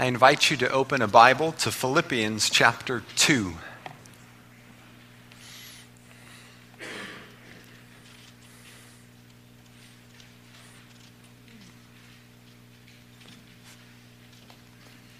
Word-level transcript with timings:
I 0.00 0.06
invite 0.06 0.50
you 0.50 0.56
to 0.56 0.70
open 0.70 1.02
a 1.02 1.06
Bible 1.06 1.52
to 1.52 1.70
Philippians 1.70 2.48
chapter 2.48 3.02
2. 3.16 3.52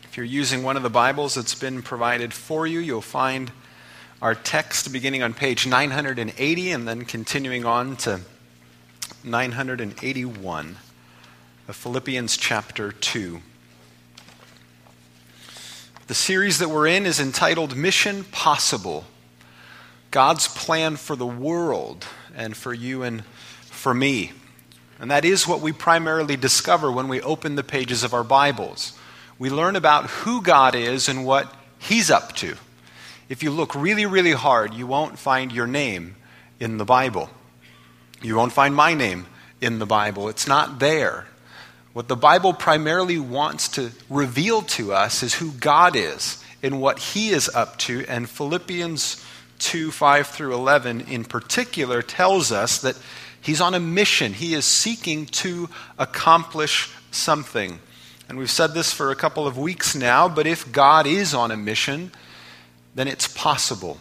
If 0.05 0.17
you're 0.17 0.25
using 0.25 0.63
one 0.63 0.79
of 0.79 0.83
the 0.83 0.89
Bibles 0.89 1.35
that's 1.35 1.55
been 1.55 1.83
provided 1.83 2.33
for 2.33 2.67
you, 2.67 2.79
you'll 2.79 3.03
find 3.03 3.53
our 4.23 4.35
text 4.35 4.91
beginning 4.91 5.23
on 5.23 5.35
page 5.35 5.67
980 5.67 6.73
and 6.73 6.89
then 6.89 7.05
continuing 7.05 7.67
on 7.67 7.97
to 7.97 8.23
981 9.25 10.77
of 11.69 11.77
Philippians 11.77 12.39
chapter 12.39 12.93
2. 12.93 13.43
The 16.11 16.17
series 16.17 16.59
that 16.59 16.71
we're 16.71 16.89
in 16.89 17.07
is 17.07 17.21
entitled 17.21 17.77
Mission 17.77 18.25
Possible 18.25 19.05
God's 20.11 20.49
Plan 20.49 20.97
for 20.97 21.15
the 21.15 21.25
World 21.25 22.05
and 22.35 22.57
for 22.57 22.75
you 22.75 23.05
and 23.05 23.25
for 23.67 23.95
me. 23.95 24.33
And 24.99 25.09
that 25.13 25.25
is 25.25 25.47
what 25.47 25.61
we 25.61 25.71
primarily 25.71 26.37
discover 26.37 26.91
when 26.91 27.07
we 27.07 27.21
open 27.21 27.55
the 27.55 27.63
pages 27.63 28.03
of 28.03 28.13
our 28.13 28.25
Bibles. 28.25 28.99
We 29.39 29.51
learn 29.51 29.77
about 29.77 30.11
who 30.11 30.43
God 30.43 30.75
is 30.75 31.09
and 31.09 31.25
what 31.25 31.55
He's 31.79 32.11
up 32.11 32.35
to. 32.39 32.57
If 33.29 33.45
you 33.45 33.53
look 33.53 33.73
really, 33.77 34.05
really 34.05 34.33
hard, 34.33 34.75
you 34.75 34.89
won't 34.89 35.17
find 35.17 35.53
your 35.53 35.69
name 35.69 36.17
in 36.59 36.79
the 36.79 36.85
Bible. 36.85 37.31
You 38.21 38.35
won't 38.35 38.53
find 38.53 38.75
my 38.75 38.95
name 38.95 39.27
in 39.61 39.79
the 39.79 39.87
Bible. 39.87 40.29
It's 40.29 40.49
not 40.49 40.81
there. 40.81 41.29
What 41.93 42.07
the 42.07 42.17
Bible 42.17 42.53
primarily 42.53 43.19
wants 43.19 43.69
to 43.71 43.91
reveal 44.09 44.63
to 44.63 44.93
us 44.93 45.23
is 45.23 45.35
who 45.35 45.51
God 45.53 45.97
is 45.97 46.43
and 46.63 46.81
what 46.81 46.99
He 46.99 47.31
is 47.31 47.49
up 47.49 47.79
to. 47.79 48.05
And 48.09 48.29
Philippians 48.29 49.25
2 49.59 49.91
5 49.91 50.27
through 50.29 50.55
11 50.55 51.03
in 51.03 51.25
particular 51.25 52.01
tells 52.03 52.53
us 52.53 52.81
that 52.81 52.97
He's 53.43 53.61
on 53.61 53.75
a 53.75 53.81
mission. 53.81 54.35
He 54.35 54.55
is 54.55 54.65
seeking 54.65 55.27
to 55.27 55.69
accomplish 55.99 56.93
something. 57.11 57.81
And 58.29 58.39
we've 58.39 58.51
said 58.51 58.75
this 58.75 58.93
for 58.93 59.11
a 59.11 59.17
couple 59.17 59.47
of 59.47 59.59
weeks 59.59 59.97
now, 59.97 60.29
but 60.29 60.47
if 60.47 60.71
God 60.71 61.07
is 61.07 61.35
on 61.35 61.51
a 61.51 61.57
mission, 61.57 62.13
then 62.95 63.09
it's 63.09 63.27
possible. 63.27 63.99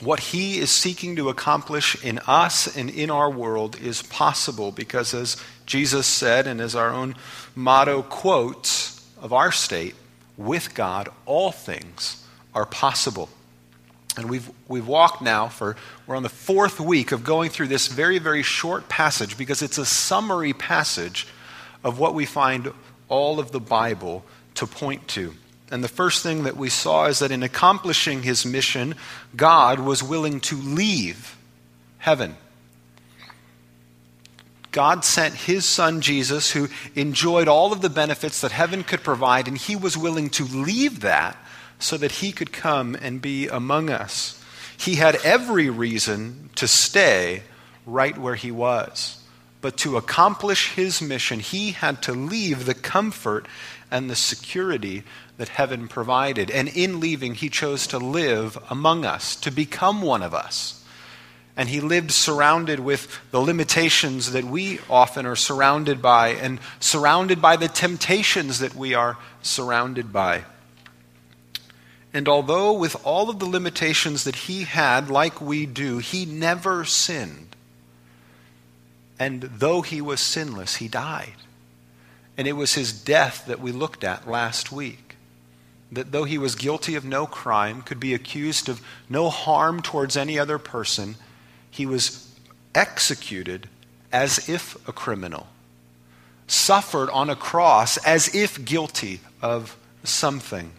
What 0.00 0.20
He 0.20 0.58
is 0.58 0.70
seeking 0.70 1.16
to 1.16 1.28
accomplish 1.28 2.02
in 2.04 2.20
us 2.26 2.76
and 2.76 2.90
in 2.90 3.10
our 3.10 3.30
world 3.30 3.80
is 3.80 4.02
possible 4.02 4.70
because, 4.70 5.14
as 5.14 5.36
Jesus 5.72 6.06
said, 6.06 6.46
and 6.46 6.60
as 6.60 6.74
our 6.74 6.90
own 6.90 7.14
motto 7.54 8.02
quotes 8.02 9.02
of 9.22 9.32
our 9.32 9.50
state, 9.50 9.94
with 10.36 10.74
God, 10.74 11.08
all 11.24 11.50
things 11.50 12.22
are 12.54 12.66
possible. 12.66 13.30
And 14.18 14.28
we've, 14.28 14.50
we've 14.68 14.86
walked 14.86 15.22
now 15.22 15.48
for, 15.48 15.76
we're 16.06 16.16
on 16.16 16.24
the 16.24 16.28
fourth 16.28 16.78
week 16.78 17.10
of 17.10 17.24
going 17.24 17.48
through 17.48 17.68
this 17.68 17.88
very, 17.88 18.18
very 18.18 18.42
short 18.42 18.90
passage 18.90 19.38
because 19.38 19.62
it's 19.62 19.78
a 19.78 19.86
summary 19.86 20.52
passage 20.52 21.26
of 21.82 21.98
what 21.98 22.12
we 22.12 22.26
find 22.26 22.70
all 23.08 23.40
of 23.40 23.50
the 23.50 23.58
Bible 23.58 24.26
to 24.56 24.66
point 24.66 25.08
to. 25.08 25.32
And 25.70 25.82
the 25.82 25.88
first 25.88 26.22
thing 26.22 26.42
that 26.42 26.58
we 26.58 26.68
saw 26.68 27.06
is 27.06 27.20
that 27.20 27.30
in 27.30 27.42
accomplishing 27.42 28.24
his 28.24 28.44
mission, 28.44 28.94
God 29.34 29.80
was 29.80 30.02
willing 30.02 30.40
to 30.40 30.56
leave 30.56 31.34
heaven. 31.96 32.36
God 34.72 35.04
sent 35.04 35.34
his 35.34 35.64
son 35.64 36.00
Jesus, 36.00 36.50
who 36.50 36.68
enjoyed 36.94 37.46
all 37.46 37.72
of 37.72 37.82
the 37.82 37.90
benefits 37.90 38.40
that 38.40 38.52
heaven 38.52 38.82
could 38.82 39.02
provide, 39.02 39.46
and 39.46 39.56
he 39.56 39.76
was 39.76 39.96
willing 39.96 40.30
to 40.30 40.44
leave 40.44 41.00
that 41.00 41.36
so 41.78 41.96
that 41.98 42.12
he 42.12 42.32
could 42.32 42.52
come 42.52 42.94
and 42.94 43.20
be 43.20 43.48
among 43.48 43.90
us. 43.90 44.42
He 44.76 44.96
had 44.96 45.16
every 45.16 45.68
reason 45.68 46.50
to 46.56 46.66
stay 46.66 47.42
right 47.86 48.16
where 48.16 48.34
he 48.34 48.50
was. 48.50 49.22
But 49.60 49.76
to 49.78 49.96
accomplish 49.96 50.72
his 50.72 51.00
mission, 51.00 51.38
he 51.38 51.70
had 51.70 52.02
to 52.02 52.12
leave 52.12 52.66
the 52.66 52.74
comfort 52.74 53.46
and 53.90 54.10
the 54.10 54.16
security 54.16 55.04
that 55.36 55.48
heaven 55.48 55.86
provided. 55.86 56.50
And 56.50 56.68
in 56.68 56.98
leaving, 56.98 57.34
he 57.34 57.48
chose 57.48 57.86
to 57.88 57.98
live 57.98 58.58
among 58.70 59.04
us, 59.04 59.36
to 59.36 59.50
become 59.50 60.02
one 60.02 60.22
of 60.22 60.34
us. 60.34 60.81
And 61.56 61.68
he 61.68 61.80
lived 61.80 62.10
surrounded 62.10 62.80
with 62.80 63.20
the 63.30 63.40
limitations 63.40 64.32
that 64.32 64.44
we 64.44 64.80
often 64.88 65.26
are 65.26 65.36
surrounded 65.36 66.00
by, 66.00 66.28
and 66.28 66.60
surrounded 66.80 67.42
by 67.42 67.56
the 67.56 67.68
temptations 67.68 68.58
that 68.60 68.74
we 68.74 68.94
are 68.94 69.18
surrounded 69.42 70.12
by. 70.12 70.44
And 72.14 72.28
although, 72.28 72.72
with 72.72 72.96
all 73.04 73.30
of 73.30 73.38
the 73.38 73.46
limitations 73.46 74.24
that 74.24 74.36
he 74.36 74.64
had, 74.64 75.10
like 75.10 75.40
we 75.40 75.66
do, 75.66 75.98
he 75.98 76.26
never 76.26 76.84
sinned. 76.84 77.56
And 79.18 79.42
though 79.42 79.82
he 79.82 80.00
was 80.00 80.20
sinless, 80.20 80.76
he 80.76 80.88
died. 80.88 81.34
And 82.36 82.48
it 82.48 82.54
was 82.54 82.74
his 82.74 82.92
death 82.92 83.44
that 83.46 83.60
we 83.60 83.72
looked 83.72 84.04
at 84.04 84.28
last 84.28 84.72
week. 84.72 85.16
That 85.90 86.12
though 86.12 86.24
he 86.24 86.38
was 86.38 86.54
guilty 86.54 86.94
of 86.94 87.04
no 87.04 87.26
crime, 87.26 87.82
could 87.82 88.00
be 88.00 88.14
accused 88.14 88.68
of 88.68 88.80
no 89.08 89.28
harm 89.30 89.82
towards 89.82 90.16
any 90.16 90.38
other 90.38 90.58
person, 90.58 91.16
he 91.72 91.86
was 91.86 92.30
executed 92.74 93.68
as 94.12 94.48
if 94.48 94.76
a 94.86 94.92
criminal, 94.92 95.48
suffered 96.46 97.10
on 97.10 97.30
a 97.30 97.34
cross 97.34 97.96
as 98.06 98.32
if 98.34 98.64
guilty 98.64 99.20
of 99.40 99.76
something. 100.04 100.70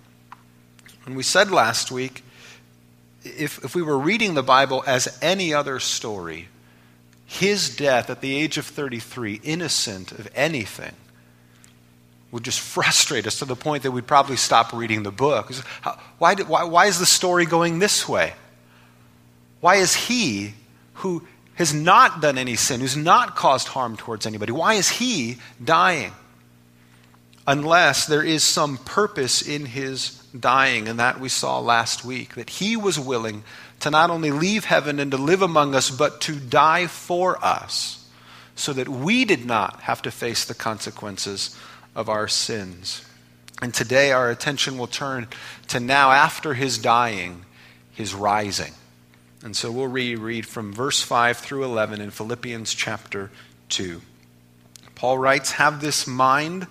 And 1.05 1.17
we 1.17 1.23
said 1.23 1.51
last 1.51 1.91
week 1.91 2.23
if, 3.23 3.63
if 3.63 3.75
we 3.75 3.81
were 3.81 3.97
reading 3.97 4.35
the 4.35 4.43
Bible 4.43 4.83
as 4.85 5.17
any 5.21 5.53
other 5.53 5.79
story, 5.79 6.47
his 7.25 7.75
death 7.75 8.09
at 8.09 8.21
the 8.21 8.35
age 8.35 8.57
of 8.57 8.65
33, 8.65 9.41
innocent 9.43 10.11
of 10.11 10.29
anything, 10.35 10.93
would 12.31 12.43
just 12.43 12.59
frustrate 12.75 13.25
us 13.25 13.39
to 13.39 13.45
the 13.45 13.55
point 13.55 13.83
that 13.83 13.91
we'd 13.91 14.07
probably 14.07 14.37
stop 14.37 14.73
reading 14.73 15.03
the 15.03 15.11
book. 15.11 15.51
Why, 16.19 16.35
why, 16.35 16.63
why 16.65 16.85
is 16.85 16.99
the 16.99 17.05
story 17.05 17.45
going 17.45 17.79
this 17.79 18.07
way? 18.07 18.33
Why 19.59 19.75
is 19.75 19.95
he 19.95 20.53
who 20.95 21.23
has 21.55 21.73
not 21.73 22.21
done 22.21 22.37
any 22.37 22.55
sin, 22.55 22.79
who's 22.79 22.97
not 22.97 23.35
caused 23.35 23.67
harm 23.67 23.95
towards 23.95 24.25
anybody, 24.25 24.51
why 24.51 24.73
is 24.73 24.89
he 24.89 25.37
dying? 25.63 26.11
Unless 27.45 28.07
there 28.07 28.23
is 28.23 28.43
some 28.43 28.77
purpose 28.77 29.41
in 29.41 29.65
his 29.65 30.11
dying, 30.37 30.87
and 30.87 30.99
that 30.99 31.19
we 31.19 31.29
saw 31.29 31.59
last 31.59 32.03
week, 32.03 32.35
that 32.35 32.49
he 32.49 32.75
was 32.75 32.99
willing 32.99 33.43
to 33.81 33.91
not 33.91 34.09
only 34.09 34.31
leave 34.31 34.65
heaven 34.65 34.99
and 34.99 35.11
to 35.11 35.17
live 35.17 35.41
among 35.41 35.75
us, 35.75 35.91
but 35.91 36.21
to 36.21 36.35
die 36.35 36.87
for 36.87 37.43
us, 37.43 38.09
so 38.55 38.71
that 38.73 38.87
we 38.87 39.25
did 39.25 39.45
not 39.45 39.81
have 39.81 40.01
to 40.03 40.11
face 40.11 40.45
the 40.45 40.53
consequences 40.53 41.55
of 41.95 42.09
our 42.09 42.27
sins. 42.27 43.05
And 43.61 43.73
today 43.73 44.11
our 44.11 44.31
attention 44.31 44.77
will 44.77 44.87
turn 44.87 45.27
to 45.67 45.79
now, 45.79 46.11
after 46.11 46.53
his 46.53 46.77
dying, 46.77 47.45
his 47.91 48.13
rising. 48.13 48.73
And 49.43 49.57
so 49.57 49.69
we'll 49.73 49.87
reread 49.87 50.47
from 50.47 50.71
verse 50.71 51.01
5 51.01 51.37
through 51.37 51.65
11 51.65 51.99
in 51.99 52.11
Philippians 52.11 52.73
chapter 52.73 53.29
2. 53.69 54.01
Paul 54.95 55.17
writes, 55.17 55.51
Have 55.53 55.81
this 55.81 56.07
mind 56.07 56.65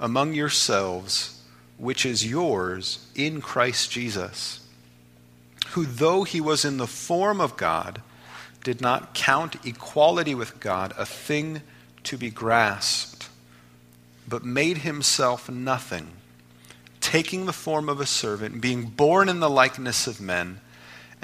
among 0.00 0.34
yourselves, 0.34 1.40
which 1.78 2.04
is 2.04 2.26
yours 2.26 3.06
in 3.14 3.40
Christ 3.40 3.92
Jesus, 3.92 4.66
who, 5.68 5.84
though 5.86 6.24
he 6.24 6.40
was 6.40 6.64
in 6.64 6.78
the 6.78 6.88
form 6.88 7.40
of 7.40 7.56
God, 7.56 8.02
did 8.64 8.80
not 8.80 9.14
count 9.14 9.64
equality 9.64 10.34
with 10.34 10.58
God 10.58 10.92
a 10.98 11.06
thing 11.06 11.62
to 12.02 12.18
be 12.18 12.30
grasped, 12.30 13.28
but 14.26 14.44
made 14.44 14.78
himself 14.78 15.48
nothing, 15.48 16.08
taking 17.00 17.46
the 17.46 17.52
form 17.52 17.88
of 17.88 18.00
a 18.00 18.06
servant, 18.06 18.60
being 18.60 18.86
born 18.86 19.28
in 19.28 19.38
the 19.38 19.48
likeness 19.48 20.08
of 20.08 20.20
men 20.20 20.60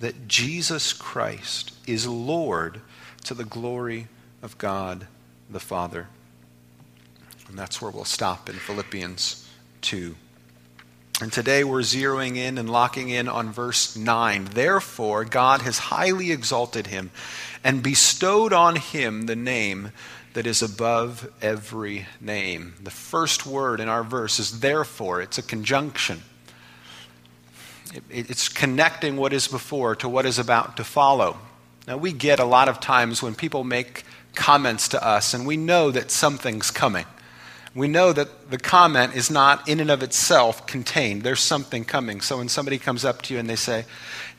that 0.00 0.28
Jesus 0.28 0.92
Christ 0.92 1.72
is 1.86 2.06
Lord 2.06 2.80
to 3.24 3.34
the 3.34 3.44
glory 3.44 4.08
of 4.42 4.56
God 4.58 5.06
the 5.50 5.60
Father. 5.60 6.08
And 7.48 7.58
that's 7.58 7.80
where 7.80 7.90
we'll 7.90 8.04
stop 8.04 8.48
in 8.48 8.56
Philippians 8.56 9.48
2. 9.82 10.14
And 11.20 11.32
today 11.32 11.64
we're 11.64 11.80
zeroing 11.80 12.36
in 12.36 12.58
and 12.58 12.70
locking 12.70 13.08
in 13.08 13.26
on 13.26 13.50
verse 13.50 13.96
9. 13.96 14.44
Therefore, 14.52 15.24
God 15.24 15.62
has 15.62 15.78
highly 15.78 16.30
exalted 16.30 16.86
him 16.86 17.10
and 17.64 17.82
bestowed 17.82 18.52
on 18.52 18.76
him 18.76 19.26
the 19.26 19.34
name 19.34 19.90
that 20.34 20.46
is 20.46 20.62
above 20.62 21.28
every 21.42 22.06
name. 22.20 22.74
The 22.80 22.92
first 22.92 23.46
word 23.46 23.80
in 23.80 23.88
our 23.88 24.04
verse 24.04 24.38
is 24.38 24.60
therefore, 24.60 25.20
it's 25.20 25.38
a 25.38 25.42
conjunction. 25.42 26.22
It's 28.10 28.48
connecting 28.48 29.16
what 29.16 29.32
is 29.32 29.48
before 29.48 29.96
to 29.96 30.08
what 30.08 30.26
is 30.26 30.38
about 30.38 30.76
to 30.76 30.84
follow. 30.84 31.38
Now, 31.86 31.96
we 31.96 32.12
get 32.12 32.38
a 32.38 32.44
lot 32.44 32.68
of 32.68 32.80
times 32.80 33.22
when 33.22 33.34
people 33.34 33.64
make 33.64 34.04
comments 34.34 34.88
to 34.88 35.04
us, 35.04 35.34
and 35.34 35.46
we 35.46 35.56
know 35.56 35.90
that 35.90 36.10
something's 36.10 36.70
coming 36.70 37.06
we 37.78 37.86
know 37.86 38.12
that 38.12 38.50
the 38.50 38.58
comment 38.58 39.14
is 39.14 39.30
not 39.30 39.68
in 39.68 39.78
and 39.80 39.90
of 39.90 40.02
itself 40.02 40.66
contained. 40.66 41.22
There's 41.22 41.40
something 41.40 41.84
coming. 41.84 42.20
So 42.20 42.38
when 42.38 42.48
somebody 42.48 42.78
comes 42.78 43.04
up 43.04 43.22
to 43.22 43.34
you 43.34 43.40
and 43.40 43.48
they 43.48 43.56
say, 43.56 43.84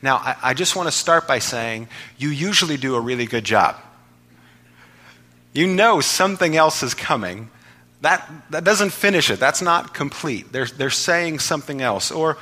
Now, 0.02 0.16
I, 0.16 0.36
I 0.42 0.54
just 0.54 0.76
want 0.76 0.88
to 0.88 0.92
start 0.92 1.26
by 1.26 1.38
saying, 1.38 1.88
you 2.18 2.28
usually 2.28 2.76
do 2.76 2.94
a 2.96 3.00
really 3.00 3.26
good 3.26 3.44
job. 3.44 3.76
You 5.52 5.66
know 5.66 6.00
something 6.00 6.54
else 6.54 6.82
is 6.82 6.94
coming. 6.94 7.50
That, 8.02 8.28
that 8.50 8.64
doesn't 8.64 8.90
finish 8.90 9.30
it. 9.30 9.40
That's 9.40 9.62
not 9.62 9.94
complete. 9.94 10.52
They're, 10.52 10.66
they're 10.66 10.90
saying 10.90 11.38
something 11.38 11.80
else. 11.80 12.10
Or, 12.10 12.36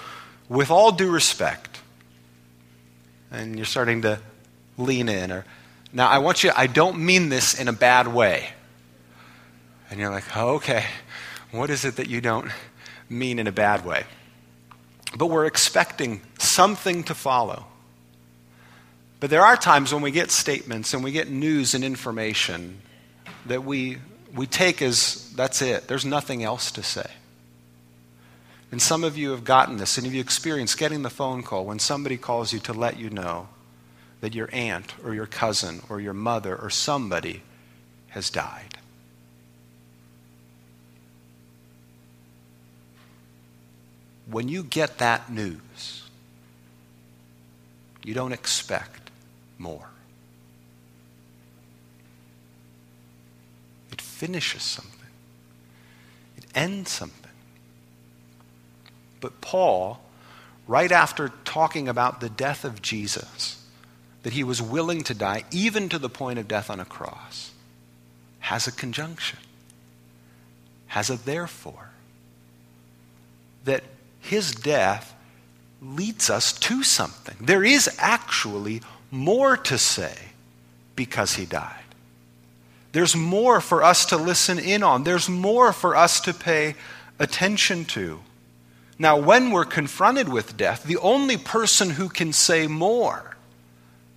with 0.48 0.70
all 0.70 0.92
due 0.92 1.10
respect, 1.10 1.80
and 3.30 3.56
you're 3.56 3.66
starting 3.66 4.02
to 4.02 4.20
lean 4.76 5.08
in. 5.08 5.30
Or, 5.30 5.44
now, 5.92 6.08
I 6.08 6.18
want 6.18 6.44
you, 6.44 6.50
I 6.56 6.66
don't 6.66 6.98
mean 7.00 7.28
this 7.28 7.58
in 7.58 7.68
a 7.68 7.72
bad 7.72 8.08
way. 8.08 8.50
And 9.90 9.98
you're 9.98 10.10
like, 10.10 10.36
oh, 10.36 10.56
okay, 10.56 10.84
what 11.50 11.70
is 11.70 11.84
it 11.84 11.96
that 11.96 12.08
you 12.08 12.20
don't 12.20 12.50
mean 13.08 13.38
in 13.38 13.46
a 13.46 13.52
bad 13.52 13.84
way? 13.84 14.04
But 15.16 15.26
we're 15.26 15.46
expecting 15.46 16.20
something 16.38 17.04
to 17.04 17.14
follow. 17.14 17.64
But 19.20 19.30
there 19.30 19.42
are 19.42 19.56
times 19.56 19.92
when 19.92 20.02
we 20.02 20.10
get 20.10 20.30
statements 20.30 20.94
and 20.94 21.02
we 21.02 21.10
get 21.10 21.28
news 21.30 21.74
and 21.74 21.82
information 21.82 22.80
that 23.46 23.64
we, 23.64 23.98
we 24.34 24.46
take 24.46 24.82
as 24.82 25.32
that's 25.34 25.62
it. 25.62 25.88
There's 25.88 26.04
nothing 26.04 26.44
else 26.44 26.70
to 26.72 26.82
say. 26.82 27.10
And 28.70 28.82
some 28.82 29.02
of 29.02 29.16
you 29.16 29.30
have 29.30 29.44
gotten 29.44 29.78
this, 29.78 29.96
and 29.96 30.06
you've 30.06 30.14
you 30.14 30.20
experienced 30.20 30.78
getting 30.78 31.02
the 31.02 31.10
phone 31.10 31.42
call 31.42 31.64
when 31.64 31.78
somebody 31.78 32.16
calls 32.16 32.52
you 32.52 32.58
to 32.60 32.72
let 32.72 32.98
you 32.98 33.08
know 33.08 33.48
that 34.20 34.34
your 34.34 34.50
aunt 34.52 34.94
or 35.04 35.14
your 35.14 35.26
cousin 35.26 35.80
or 35.88 36.00
your 36.00 36.12
mother 36.12 36.54
or 36.54 36.68
somebody 36.68 37.42
has 38.08 38.28
died? 38.28 38.78
when 44.30 44.48
you 44.48 44.62
get 44.62 44.98
that 44.98 45.30
news, 45.30 46.02
you 48.04 48.14
don't 48.14 48.32
expect 48.32 49.10
more. 49.56 49.88
It 53.90 54.00
finishes 54.00 54.62
something, 54.62 54.92
it 56.36 56.44
ends 56.54 56.90
something. 56.90 57.17
But 59.20 59.40
Paul, 59.40 60.00
right 60.66 60.92
after 60.92 61.32
talking 61.44 61.88
about 61.88 62.20
the 62.20 62.28
death 62.28 62.64
of 62.64 62.82
Jesus, 62.82 63.64
that 64.22 64.32
he 64.32 64.44
was 64.44 64.60
willing 64.60 65.02
to 65.04 65.14
die, 65.14 65.44
even 65.50 65.88
to 65.88 65.98
the 65.98 66.08
point 66.08 66.38
of 66.38 66.48
death 66.48 66.70
on 66.70 66.80
a 66.80 66.84
cross, 66.84 67.52
has 68.40 68.66
a 68.66 68.72
conjunction, 68.72 69.38
has 70.88 71.10
a 71.10 71.16
therefore. 71.16 71.90
That 73.64 73.84
his 74.20 74.52
death 74.52 75.14
leads 75.80 76.30
us 76.30 76.52
to 76.52 76.82
something. 76.82 77.36
There 77.40 77.64
is 77.64 77.94
actually 77.98 78.82
more 79.10 79.56
to 79.56 79.78
say 79.78 80.16
because 80.96 81.34
he 81.34 81.46
died. 81.46 81.74
There's 82.92 83.14
more 83.14 83.60
for 83.60 83.82
us 83.82 84.06
to 84.06 84.16
listen 84.16 84.58
in 84.58 84.82
on, 84.82 85.04
there's 85.04 85.28
more 85.28 85.72
for 85.72 85.94
us 85.94 86.20
to 86.22 86.34
pay 86.34 86.74
attention 87.18 87.84
to. 87.86 88.20
Now, 88.98 89.16
when 89.16 89.50
we're 89.50 89.64
confronted 89.64 90.28
with 90.28 90.56
death, 90.56 90.82
the 90.82 90.96
only 90.96 91.36
person 91.36 91.90
who 91.90 92.08
can 92.08 92.32
say 92.32 92.66
more 92.66 93.36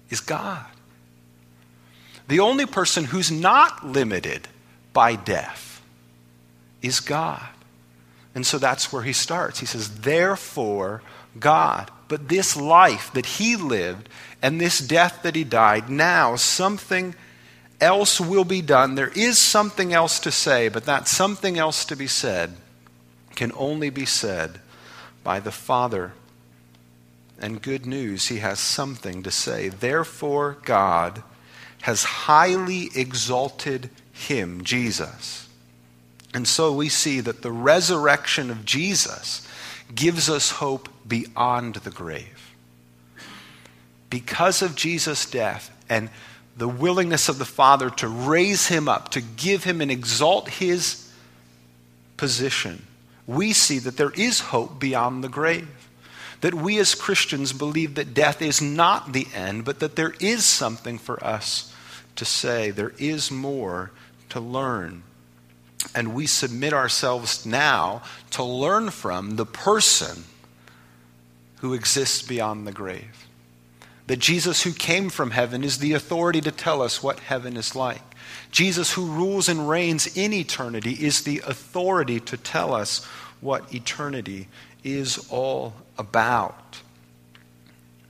is 0.10 0.20
God. 0.20 0.66
The 2.28 2.40
only 2.40 2.66
person 2.66 3.06
who's 3.06 3.32
not 3.32 3.86
limited 3.86 4.48
by 4.94 5.16
death 5.16 5.82
is 6.82 7.00
God. 7.00 7.48
And 8.34 8.46
so 8.46 8.58
that's 8.58 8.92
where 8.92 9.04
he 9.04 9.14
starts. 9.14 9.60
He 9.60 9.66
says, 9.66 10.00
Therefore, 10.00 11.04
God. 11.40 11.92
But 12.08 12.30
this 12.30 12.58
life 12.58 13.12
that 13.14 13.26
he 13.26 13.56
lived 13.56 14.10
and 14.42 14.60
this 14.60 14.80
death 14.80 15.22
that 15.24 15.36
he 15.36 15.44
died, 15.44 15.90
now 15.90 16.36
something 16.36 17.16
else 17.80 18.20
will 18.20 18.44
be 18.44 18.62
done. 18.62 18.96
There 18.96 19.12
is 19.16 19.38
something 19.38 19.94
else 19.94 20.20
to 20.22 20.32
say, 20.32 20.70
but 20.70 20.86
that 20.86 21.08
something 21.08 21.58
else 21.58 21.86
to 21.86 21.96
be 21.96 22.08
said 22.08 22.56
can 23.36 23.52
only 23.56 23.90
be 23.90 24.06
said 24.06 24.60
by 25.24 25.40
the 25.40 25.52
Father. 25.52 26.14
And 27.40 27.62
good 27.62 27.86
news, 27.86 28.28
he 28.28 28.38
has 28.38 28.60
something 28.60 29.24
to 29.24 29.32
say. 29.32 29.70
Therefore, 29.70 30.58
God 30.64 31.24
has 31.82 32.04
highly 32.04 32.90
exalted 32.96 33.90
him, 34.12 34.64
Jesus 34.64 35.48
and 36.34 36.48
so 36.48 36.72
we 36.72 36.90
see 36.90 37.20
that 37.20 37.42
the 37.42 37.52
resurrection 37.52 38.50
of 38.50 38.66
Jesus 38.66 39.48
gives 39.94 40.30
us 40.30 40.52
hope 40.52 40.88
beyond 41.08 41.76
the 41.76 41.92
grave. 41.92 42.56
Because 44.10 44.62
of 44.62 44.76
Jesus' 44.76 45.30
death 45.30 45.72
and 45.90 46.10
the 46.56 46.68
willingness 46.68 47.28
of 47.28 47.38
the 47.38 47.46
Father 47.46 47.90
to 47.90 48.08
raise 48.08 48.68
him 48.68 48.88
up, 48.88 49.10
to 49.10 49.22
give 49.22 49.64
him 49.64 49.82
and 49.82 49.92
exalt 49.92 50.50
his 50.50 51.10
position, 52.18 52.86
we 53.36 53.54
see 53.54 53.80
that 53.80 53.98
there 53.98 54.12
is 54.12 54.40
hope 54.40 54.80
beyond 54.80 55.24
the 55.24 55.30
grave. 55.30 55.90
That 56.42 56.54
we 56.56 56.80
as 56.80 56.96
Christians 56.96 57.54
believe 57.54 57.96
that 57.96 58.14
death 58.14 58.42
is 58.42 58.62
not 58.62 59.14
the 59.14 59.28
end, 59.34 59.64
but 59.64 59.80
that 59.80 59.96
there 59.96 60.16
is 60.20 60.46
something 60.46 60.98
for 60.98 61.24
us 61.24 61.74
to 62.16 62.26
say. 62.26 62.72
There 62.72 62.94
is 62.98 63.30
more 63.30 63.92
to 64.30 64.40
learn 64.40 65.04
and 65.96 66.14
we 66.14 66.28
submit 66.28 66.74
ourselves 66.74 67.46
now 67.46 68.02
to 68.32 68.44
learn 68.44 68.90
from 68.90 69.36
the 69.36 69.46
person 69.46 70.26
who 71.58 71.74
exists 71.74 72.22
beyond 72.22 72.66
the 72.66 72.72
grave. 72.72 73.28
That 74.08 74.20
Jesus, 74.20 74.64
who 74.64 74.74
came 74.74 75.10
from 75.10 75.32
heaven, 75.32 75.64
is 75.64 75.78
the 75.78 75.94
authority 75.94 76.42
to 76.42 76.52
tell 76.52 76.82
us 76.82 77.04
what 77.04 77.20
heaven 77.20 77.56
is 77.56 77.76
like. 77.76 78.02
Jesus, 78.52 78.94
who 78.94 79.06
rules 79.06 79.48
and 79.48 79.70
reigns 79.70 80.18
in 80.18 80.34
eternity, 80.34 80.94
is 80.94 81.24
the 81.24 81.42
authority 81.46 82.20
to 82.22 82.38
tell 82.38 82.74
us 82.74 83.08
what 83.42 83.74
eternity 83.74 84.48
is 84.84 85.28
all 85.30 85.74
about. 85.98 86.82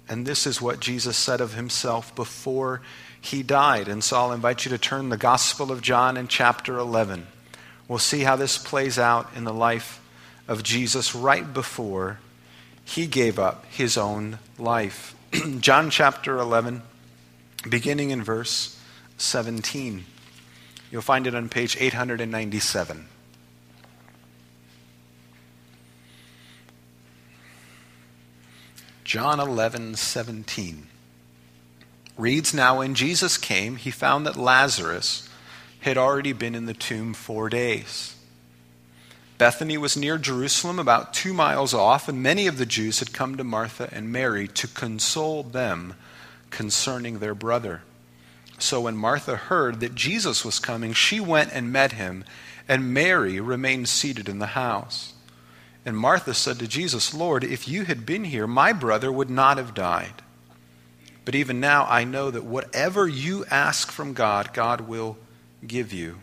And 0.08 0.26
this 0.26 0.46
is 0.46 0.62
what 0.62 0.82
Jesus 0.82 1.16
said 1.16 1.42
of 1.42 1.54
himself 1.54 2.14
before 2.16 2.82
he 3.20 3.44
died. 3.44 3.88
And 3.88 4.04
so 4.04 4.18
I'll 4.18 4.34
invite 4.34 4.66
you 4.66 4.70
to 4.72 4.78
turn 4.78 5.10
the 5.10 5.18
Gospel 5.18 5.72
of 5.72 5.82
John 5.82 6.18
in 6.18 6.28
chapter 6.28 6.78
11. 6.78 7.28
We'll 7.88 8.00
see 8.00 8.22
how 8.22 8.36
this 8.36 8.58
plays 8.58 9.00
out 9.00 9.30
in 9.36 9.44
the 9.44 9.54
life 9.54 10.02
of 10.48 10.64
Jesus 10.64 11.16
right 11.16 11.54
before 11.54 12.20
he 12.84 13.08
gave 13.08 13.40
up 13.40 13.66
his 13.68 13.98
own 13.98 14.40
life. 14.58 15.16
John 15.60 15.90
chapter 15.90 16.38
11, 16.38 16.82
beginning 17.70 18.10
in 18.10 18.24
verse 18.24 18.78
17. 19.18 20.04
You'll 20.92 21.02
find 21.02 21.26
it 21.28 21.36
on 21.36 21.48
page 21.48 21.78
897. 21.80 23.08
John 29.12 29.42
11, 29.42 29.98
17 29.98 30.88
reads 32.18 32.54
Now, 32.54 32.78
when 32.78 32.96
Jesus 32.96 33.38
came, 33.38 33.76
he 33.76 33.92
found 33.92 34.26
that 34.26 34.38
Lazarus 34.38 35.28
had 35.82 35.98
already 35.98 36.32
been 36.32 36.56
in 36.56 36.66
the 36.66 36.74
tomb 36.74 37.14
four 37.14 37.50
days. 37.50 38.16
Bethany 39.38 39.78
was 39.78 39.98
near 39.98 40.18
Jerusalem, 40.18 40.80
about 40.80 41.14
two 41.14 41.34
miles 41.34 41.74
off, 41.74 42.08
and 42.08 42.24
many 42.24 42.48
of 42.48 42.58
the 42.58 42.66
Jews 42.66 43.00
had 43.00 43.12
come 43.12 43.36
to 43.36 43.44
Martha 43.44 43.90
and 43.92 44.14
Mary 44.14 44.48
to 44.48 44.68
console 44.70 45.44
them 45.44 45.96
concerning 46.50 47.20
their 47.20 47.36
brother. 47.36 47.82
So 48.60 48.80
when 48.80 48.96
Martha 48.96 49.36
heard 49.36 49.82
that 49.82 49.94
Jesus 49.94 50.46
was 50.46 50.58
coming, 50.58 50.94
she 50.94 51.20
went 51.20 51.52
and 51.52 51.70
met 51.70 51.92
him, 51.92 52.24
and 52.66 52.94
Mary 52.94 53.42
remained 53.42 53.90
seated 53.90 54.30
in 54.30 54.40
the 54.40 54.56
house. 54.56 55.12
And 55.86 55.98
Martha 55.98 56.34
said 56.34 56.60
to 56.60 56.68
Jesus, 56.68 57.14
Lord, 57.14 57.44
if 57.44 57.68
you 57.68 57.86
had 57.86 58.06
been 58.06 58.26
here, 58.26 58.46
my 58.46 58.72
brother 58.72 59.12
would 59.12 59.30
not 59.30 59.58
have 59.58 59.74
died. 59.74 60.22
But 61.26 61.36
even 61.36 61.60
now 61.60 61.86
I 61.86 62.04
know 62.04 62.32
that 62.32 62.44
whatever 62.44 63.08
you 63.08 63.46
ask 63.50 63.92
from 63.92 64.14
God, 64.14 64.54
God 64.54 64.82
will 64.82 65.18
give 65.66 65.94
you. 65.94 66.18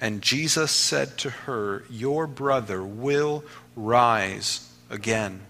And 0.00 0.22
Jesus 0.22 0.70
said 0.70 1.16
to 1.18 1.30
her, 1.30 1.84
Your 1.88 2.26
brother 2.26 2.82
will 2.82 3.44
rise 3.74 4.70
again. 4.90 5.40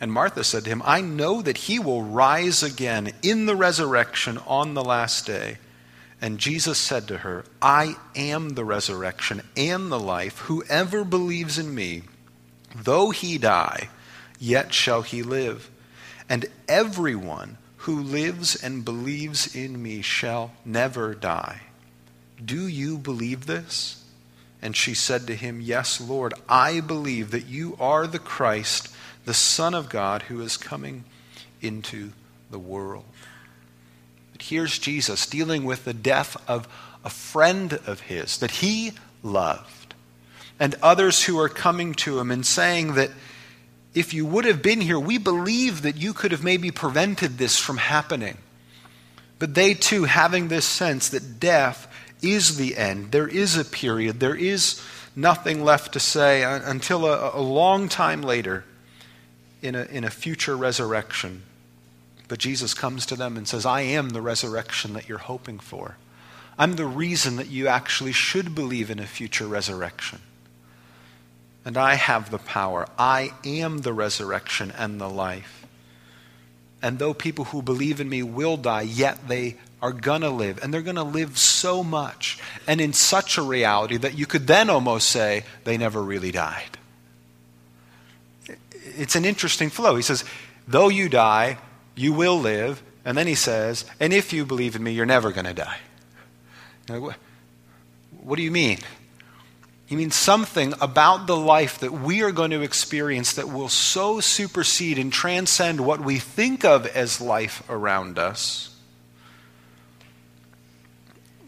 And 0.00 0.12
Martha 0.12 0.42
said 0.42 0.64
to 0.64 0.70
him, 0.70 0.82
I 0.84 1.00
know 1.00 1.42
that 1.42 1.56
he 1.56 1.78
will 1.78 2.02
rise 2.02 2.62
again 2.62 3.12
in 3.22 3.46
the 3.46 3.56
resurrection 3.56 4.38
on 4.46 4.74
the 4.74 4.84
last 4.84 5.26
day. 5.26 5.58
And 6.20 6.38
Jesus 6.38 6.78
said 6.78 7.08
to 7.08 7.18
her, 7.18 7.44
I 7.60 7.96
am 8.14 8.50
the 8.50 8.64
resurrection 8.64 9.42
and 9.56 9.90
the 9.90 10.00
life. 10.00 10.38
Whoever 10.40 11.04
believes 11.04 11.58
in 11.58 11.74
me, 11.74 12.02
though 12.74 13.10
he 13.10 13.38
die, 13.38 13.88
yet 14.38 14.72
shall 14.72 15.02
he 15.02 15.22
live. 15.22 15.70
And 16.28 16.46
everyone 16.68 17.58
who 17.78 18.00
lives 18.00 18.54
and 18.54 18.84
believes 18.84 19.54
in 19.54 19.82
me 19.82 20.02
shall 20.02 20.52
never 20.64 21.14
die. 21.14 21.62
Do 22.42 22.66
you 22.66 22.98
believe 22.98 23.46
this? 23.46 24.04
And 24.60 24.76
she 24.76 24.94
said 24.94 25.26
to 25.26 25.34
him, 25.34 25.60
Yes, 25.60 26.00
Lord, 26.00 26.34
I 26.48 26.80
believe 26.80 27.32
that 27.32 27.46
you 27.46 27.76
are 27.80 28.06
the 28.06 28.20
Christ, 28.20 28.88
the 29.24 29.34
Son 29.34 29.74
of 29.74 29.88
God, 29.88 30.22
who 30.22 30.40
is 30.40 30.56
coming 30.56 31.04
into 31.60 32.12
the 32.50 32.58
world. 32.58 33.04
But 34.32 34.42
here's 34.42 34.78
Jesus 34.78 35.26
dealing 35.26 35.64
with 35.64 35.84
the 35.84 35.94
death 35.94 36.36
of 36.48 36.68
a 37.04 37.10
friend 37.10 37.72
of 37.86 38.02
his 38.02 38.38
that 38.38 38.52
he 38.52 38.92
loved, 39.22 39.81
and 40.58 40.74
others 40.82 41.24
who 41.24 41.38
are 41.38 41.48
coming 41.48 41.94
to 41.94 42.18
him 42.18 42.30
and 42.30 42.44
saying 42.44 42.94
that 42.94 43.10
if 43.94 44.14
you 44.14 44.24
would 44.24 44.44
have 44.44 44.62
been 44.62 44.80
here, 44.80 44.98
we 44.98 45.18
believe 45.18 45.82
that 45.82 45.96
you 45.96 46.12
could 46.12 46.32
have 46.32 46.44
maybe 46.44 46.70
prevented 46.70 47.38
this 47.38 47.58
from 47.58 47.76
happening. 47.76 48.38
But 49.38 49.54
they 49.54 49.74
too, 49.74 50.04
having 50.04 50.48
this 50.48 50.64
sense 50.64 51.08
that 51.10 51.40
death 51.40 51.88
is 52.22 52.56
the 52.56 52.76
end, 52.76 53.12
there 53.12 53.28
is 53.28 53.56
a 53.56 53.64
period, 53.64 54.20
there 54.20 54.36
is 54.36 54.80
nothing 55.14 55.64
left 55.64 55.92
to 55.92 56.00
say 56.00 56.42
until 56.42 57.04
a, 57.04 57.32
a 57.34 57.40
long 57.40 57.88
time 57.88 58.22
later 58.22 58.64
in 59.60 59.74
a, 59.74 59.82
in 59.84 60.04
a 60.04 60.10
future 60.10 60.56
resurrection. 60.56 61.42
But 62.28 62.38
Jesus 62.38 62.72
comes 62.72 63.04
to 63.06 63.16
them 63.16 63.36
and 63.36 63.46
says, 63.46 63.66
I 63.66 63.82
am 63.82 64.10
the 64.10 64.22
resurrection 64.22 64.94
that 64.94 65.08
you're 65.08 65.18
hoping 65.18 65.58
for. 65.58 65.96
I'm 66.58 66.76
the 66.76 66.86
reason 66.86 67.36
that 67.36 67.48
you 67.48 67.68
actually 67.68 68.12
should 68.12 68.54
believe 68.54 68.90
in 68.90 68.98
a 68.98 69.06
future 69.06 69.46
resurrection 69.46 70.20
and 71.64 71.76
I 71.76 71.94
have 71.94 72.30
the 72.30 72.38
power. 72.38 72.86
I 72.98 73.32
am 73.44 73.78
the 73.78 73.92
resurrection 73.92 74.72
and 74.76 75.00
the 75.00 75.08
life. 75.08 75.66
And 76.82 76.98
though 76.98 77.14
people 77.14 77.46
who 77.46 77.62
believe 77.62 78.00
in 78.00 78.08
me 78.08 78.22
will 78.22 78.56
die, 78.56 78.82
yet 78.82 79.28
they 79.28 79.56
are 79.80 79.92
going 79.92 80.22
to 80.22 80.30
live. 80.30 80.58
And 80.62 80.74
they're 80.74 80.82
going 80.82 80.96
to 80.96 81.02
live 81.02 81.38
so 81.38 81.84
much 81.84 82.38
and 82.66 82.80
in 82.80 82.92
such 82.92 83.38
a 83.38 83.42
reality 83.42 83.96
that 83.98 84.18
you 84.18 84.26
could 84.26 84.46
then 84.46 84.68
almost 84.68 85.08
say 85.08 85.44
they 85.64 85.76
never 85.76 86.02
really 86.02 86.32
died. 86.32 86.78
It's 88.96 89.14
an 89.14 89.24
interesting 89.24 89.70
flow. 89.70 89.94
He 89.94 90.02
says, 90.02 90.24
though 90.66 90.88
you 90.88 91.08
die, 91.08 91.58
you 91.94 92.12
will 92.12 92.38
live. 92.38 92.82
And 93.04 93.16
then 93.16 93.26
he 93.26 93.34
says, 93.36 93.84
and 94.00 94.12
if 94.12 94.32
you 94.32 94.44
believe 94.44 94.74
in 94.76 94.82
me, 94.82 94.92
you're 94.92 95.06
never 95.06 95.30
going 95.32 95.46
to 95.46 95.54
die. 95.54 95.78
What 96.88 98.36
do 98.36 98.42
you 98.42 98.50
mean? 98.50 98.78
He 99.86 99.96
means 99.96 100.14
something 100.14 100.72
about 100.80 101.26
the 101.26 101.36
life 101.36 101.78
that 101.80 101.92
we 101.92 102.22
are 102.22 102.32
going 102.32 102.50
to 102.52 102.62
experience 102.62 103.34
that 103.34 103.48
will 103.48 103.68
so 103.68 104.20
supersede 104.20 104.98
and 104.98 105.12
transcend 105.12 105.84
what 105.84 106.00
we 106.00 106.18
think 106.18 106.64
of 106.64 106.86
as 106.86 107.20
life 107.20 107.62
around 107.68 108.18
us 108.18 108.72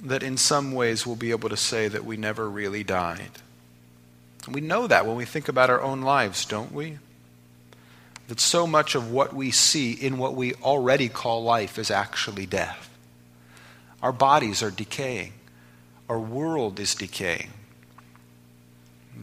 that 0.05 0.23
in 0.23 0.37
some 0.37 0.73
ways 0.73 1.07
we'll 1.07 1.17
be 1.17 1.31
able 1.31 1.49
to 1.49 1.57
say 1.57 1.89
that 1.89 2.05
we 2.05 2.17
never 2.17 2.49
really 2.49 2.85
died. 2.85 3.31
We 4.49 4.61
know 4.61 4.87
that 4.87 5.07
when 5.07 5.17
we 5.17 5.25
think 5.25 5.49
about 5.49 5.71
our 5.71 5.81
own 5.81 6.03
lives, 6.03 6.45
don't 6.45 6.73
we? 6.73 6.99
That 8.29 8.39
so 8.39 8.67
much 8.67 8.95
of 8.95 9.11
what 9.11 9.35
we 9.35 9.51
see 9.51 9.93
in 9.93 10.19
what 10.19 10.35
we 10.35 10.55
already 10.55 11.09
call 11.09 11.43
life 11.43 11.79
is 11.79 11.91
actually 11.91 12.45
death. 12.45 12.91
Our 14.03 14.13
bodies 14.13 14.63
are 14.63 14.71
decaying, 14.71 15.33
our 16.09 16.21
world 16.21 16.79
is 16.79 16.95
decaying. 16.95 17.51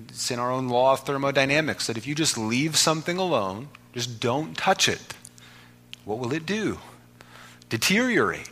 It's 0.10 0.32
in 0.32 0.40
our 0.40 0.52
own 0.52 0.70
law 0.70 0.94
of 0.94 1.02
thermodynamics 1.02 1.88
that 1.88 1.98
if 1.98 2.08
you 2.08 2.16
just 2.16 2.38
leave 2.38 2.78
something 2.78 3.18
alone, 3.18 3.70
just 3.94 4.20
don't 4.20 4.58
touch 4.58 4.88
it, 4.88 5.14
what 6.06 6.20
will 6.20 6.34
it 6.34 6.46
do? 6.46 6.80
Deteriorate. 7.70 8.50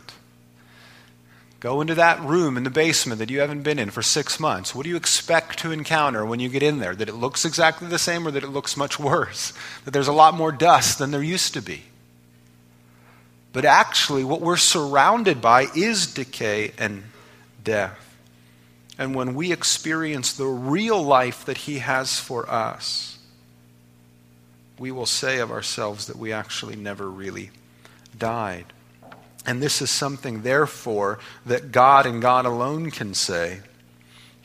Go 1.60 1.82
into 1.82 1.94
that 1.94 2.20
room 2.20 2.56
in 2.56 2.64
the 2.64 2.70
basement 2.70 3.18
that 3.18 3.28
you 3.28 3.40
haven't 3.40 3.62
been 3.62 3.78
in 3.78 3.90
for 3.90 4.00
six 4.00 4.40
months. 4.40 4.74
What 4.74 4.84
do 4.84 4.88
you 4.88 4.96
expect 4.96 5.58
to 5.58 5.72
encounter 5.72 6.24
when 6.24 6.40
you 6.40 6.48
get 6.48 6.62
in 6.62 6.78
there? 6.78 6.94
That 6.94 7.10
it 7.10 7.14
looks 7.14 7.44
exactly 7.44 7.86
the 7.88 7.98
same 7.98 8.26
or 8.26 8.30
that 8.30 8.42
it 8.42 8.48
looks 8.48 8.76
much 8.76 8.98
worse? 8.98 9.52
That 9.84 9.90
there's 9.90 10.08
a 10.08 10.12
lot 10.12 10.34
more 10.34 10.52
dust 10.52 10.98
than 10.98 11.10
there 11.10 11.22
used 11.22 11.52
to 11.54 11.62
be? 11.62 11.82
But 13.52 13.64
actually, 13.64 14.24
what 14.24 14.40
we're 14.40 14.56
surrounded 14.56 15.42
by 15.42 15.66
is 15.74 16.06
decay 16.06 16.72
and 16.78 17.02
death 17.62 18.09
and 18.98 19.14
when 19.14 19.34
we 19.34 19.52
experience 19.52 20.32
the 20.32 20.46
real 20.46 21.02
life 21.02 21.44
that 21.44 21.58
He 21.58 21.78
has 21.78 22.18
for 22.18 22.48
us, 22.50 23.18
we 24.78 24.90
will 24.90 25.06
say 25.06 25.38
of 25.38 25.50
ourselves 25.50 26.06
that 26.06 26.16
we 26.16 26.32
actually 26.32 26.76
never 26.76 27.08
really 27.10 27.50
died. 28.18 28.66
And 29.46 29.62
this 29.62 29.80
is 29.80 29.90
something, 29.90 30.42
therefore, 30.42 31.18
that 31.46 31.72
God 31.72 32.06
and 32.06 32.20
God 32.20 32.46
alone 32.46 32.90
can 32.90 33.14
say, 33.14 33.60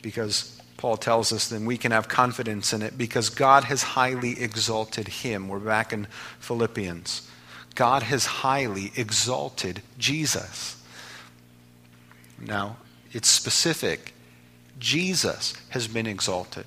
because 0.02 0.60
Paul 0.76 0.96
tells 0.96 1.32
us 1.32 1.48
then 1.48 1.64
we 1.64 1.78
can 1.78 1.92
have 1.92 2.08
confidence 2.08 2.72
in 2.72 2.82
it 2.82 2.98
because 2.98 3.30
God 3.30 3.64
has 3.64 3.82
highly 3.82 4.40
exalted 4.40 5.08
him. 5.08 5.48
We're 5.48 5.58
back 5.58 5.92
in 5.92 6.06
Philippians. 6.38 7.28
God 7.74 8.02
has 8.02 8.26
highly 8.26 8.92
exalted 8.94 9.82
Jesus. 9.98 10.82
Now, 12.38 12.76
it's 13.12 13.28
specific. 13.28 14.12
Jesus 14.78 15.54
has 15.70 15.88
been 15.88 16.06
exalted, 16.06 16.66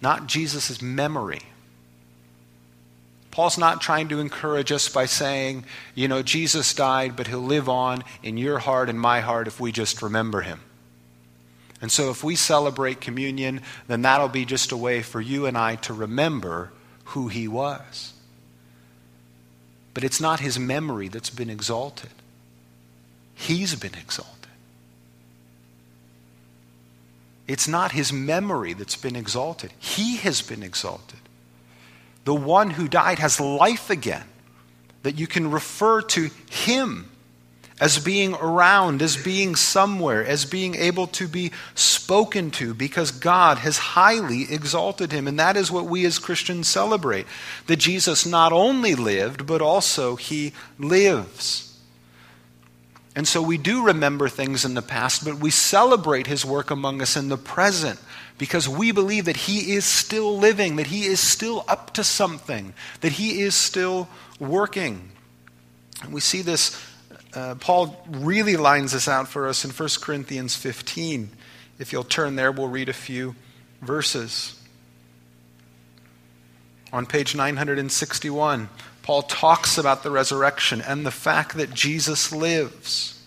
not 0.00 0.26
Jesus' 0.26 0.80
memory. 0.80 1.42
Paul's 3.30 3.58
not 3.58 3.80
trying 3.80 4.08
to 4.08 4.20
encourage 4.20 4.72
us 4.72 4.88
by 4.88 5.06
saying, 5.06 5.64
you 5.94 6.08
know, 6.08 6.22
Jesus 6.22 6.74
died, 6.74 7.14
but 7.14 7.28
he'll 7.28 7.38
live 7.38 7.68
on 7.68 8.02
in 8.22 8.36
your 8.36 8.58
heart 8.58 8.88
and 8.88 9.00
my 9.00 9.20
heart 9.20 9.46
if 9.46 9.60
we 9.60 9.70
just 9.70 10.02
remember 10.02 10.40
him. 10.40 10.60
And 11.80 11.92
so 11.92 12.10
if 12.10 12.24
we 12.24 12.34
celebrate 12.34 13.00
communion, 13.00 13.60
then 13.86 14.02
that'll 14.02 14.28
be 14.28 14.44
just 14.44 14.72
a 14.72 14.76
way 14.76 15.02
for 15.02 15.20
you 15.20 15.46
and 15.46 15.56
I 15.56 15.76
to 15.76 15.94
remember 15.94 16.72
who 17.04 17.28
he 17.28 17.46
was. 17.46 18.12
But 19.94 20.04
it's 20.04 20.20
not 20.20 20.40
his 20.40 20.58
memory 20.58 21.08
that's 21.08 21.30
been 21.30 21.50
exalted, 21.50 22.10
he's 23.34 23.74
been 23.74 23.94
exalted. 23.94 24.47
It's 27.48 27.66
not 27.66 27.92
his 27.92 28.12
memory 28.12 28.74
that's 28.74 28.96
been 28.96 29.16
exalted, 29.16 29.72
he 29.78 30.18
has 30.18 30.42
been 30.42 30.62
exalted. 30.62 31.18
The 32.24 32.34
one 32.34 32.70
who 32.70 32.88
died 32.88 33.18
has 33.18 33.40
life 33.40 33.88
again, 33.88 34.26
that 35.02 35.18
you 35.18 35.26
can 35.26 35.50
refer 35.50 36.02
to 36.02 36.28
him 36.50 37.10
as 37.80 37.98
being 37.98 38.34
around, 38.34 39.00
as 39.00 39.16
being 39.16 39.54
somewhere, 39.56 40.26
as 40.26 40.44
being 40.44 40.74
able 40.74 41.06
to 41.06 41.28
be 41.28 41.52
spoken 41.74 42.50
to, 42.50 42.74
because 42.74 43.12
God 43.12 43.58
has 43.58 43.78
highly 43.78 44.52
exalted 44.52 45.12
him. 45.12 45.28
And 45.28 45.38
that 45.38 45.56
is 45.56 45.70
what 45.70 45.86
we 45.86 46.04
as 46.04 46.18
Christians 46.18 46.68
celebrate 46.68 47.26
that 47.66 47.76
Jesus 47.76 48.26
not 48.26 48.52
only 48.52 48.94
lived, 48.94 49.46
but 49.46 49.62
also 49.62 50.16
he 50.16 50.52
lives. 50.78 51.67
And 53.18 53.26
so 53.26 53.42
we 53.42 53.58
do 53.58 53.84
remember 53.84 54.28
things 54.28 54.64
in 54.64 54.74
the 54.74 54.80
past, 54.80 55.24
but 55.24 55.40
we 55.40 55.50
celebrate 55.50 56.28
his 56.28 56.44
work 56.44 56.70
among 56.70 57.02
us 57.02 57.16
in 57.16 57.28
the 57.28 57.36
present 57.36 57.98
because 58.38 58.68
we 58.68 58.92
believe 58.92 59.24
that 59.24 59.36
he 59.36 59.72
is 59.72 59.84
still 59.84 60.38
living, 60.38 60.76
that 60.76 60.86
he 60.86 61.04
is 61.04 61.18
still 61.18 61.64
up 61.66 61.94
to 61.94 62.04
something, 62.04 62.74
that 63.00 63.10
he 63.10 63.40
is 63.40 63.56
still 63.56 64.08
working. 64.38 65.10
And 66.00 66.12
we 66.12 66.20
see 66.20 66.42
this, 66.42 66.80
uh, 67.34 67.56
Paul 67.56 68.00
really 68.08 68.56
lines 68.56 68.92
this 68.92 69.08
out 69.08 69.26
for 69.26 69.48
us 69.48 69.64
in 69.64 69.72
1 69.72 69.88
Corinthians 70.00 70.54
15. 70.54 71.30
If 71.80 71.92
you'll 71.92 72.04
turn 72.04 72.36
there, 72.36 72.52
we'll 72.52 72.68
read 72.68 72.88
a 72.88 72.92
few 72.92 73.34
verses. 73.82 74.54
On 76.92 77.04
page 77.04 77.34
961, 77.34 78.68
Paul 79.08 79.22
talks 79.22 79.78
about 79.78 80.02
the 80.02 80.10
resurrection 80.10 80.82
and 80.82 81.06
the 81.06 81.10
fact 81.10 81.56
that 81.56 81.72
Jesus 81.72 82.30
lives. 82.30 83.18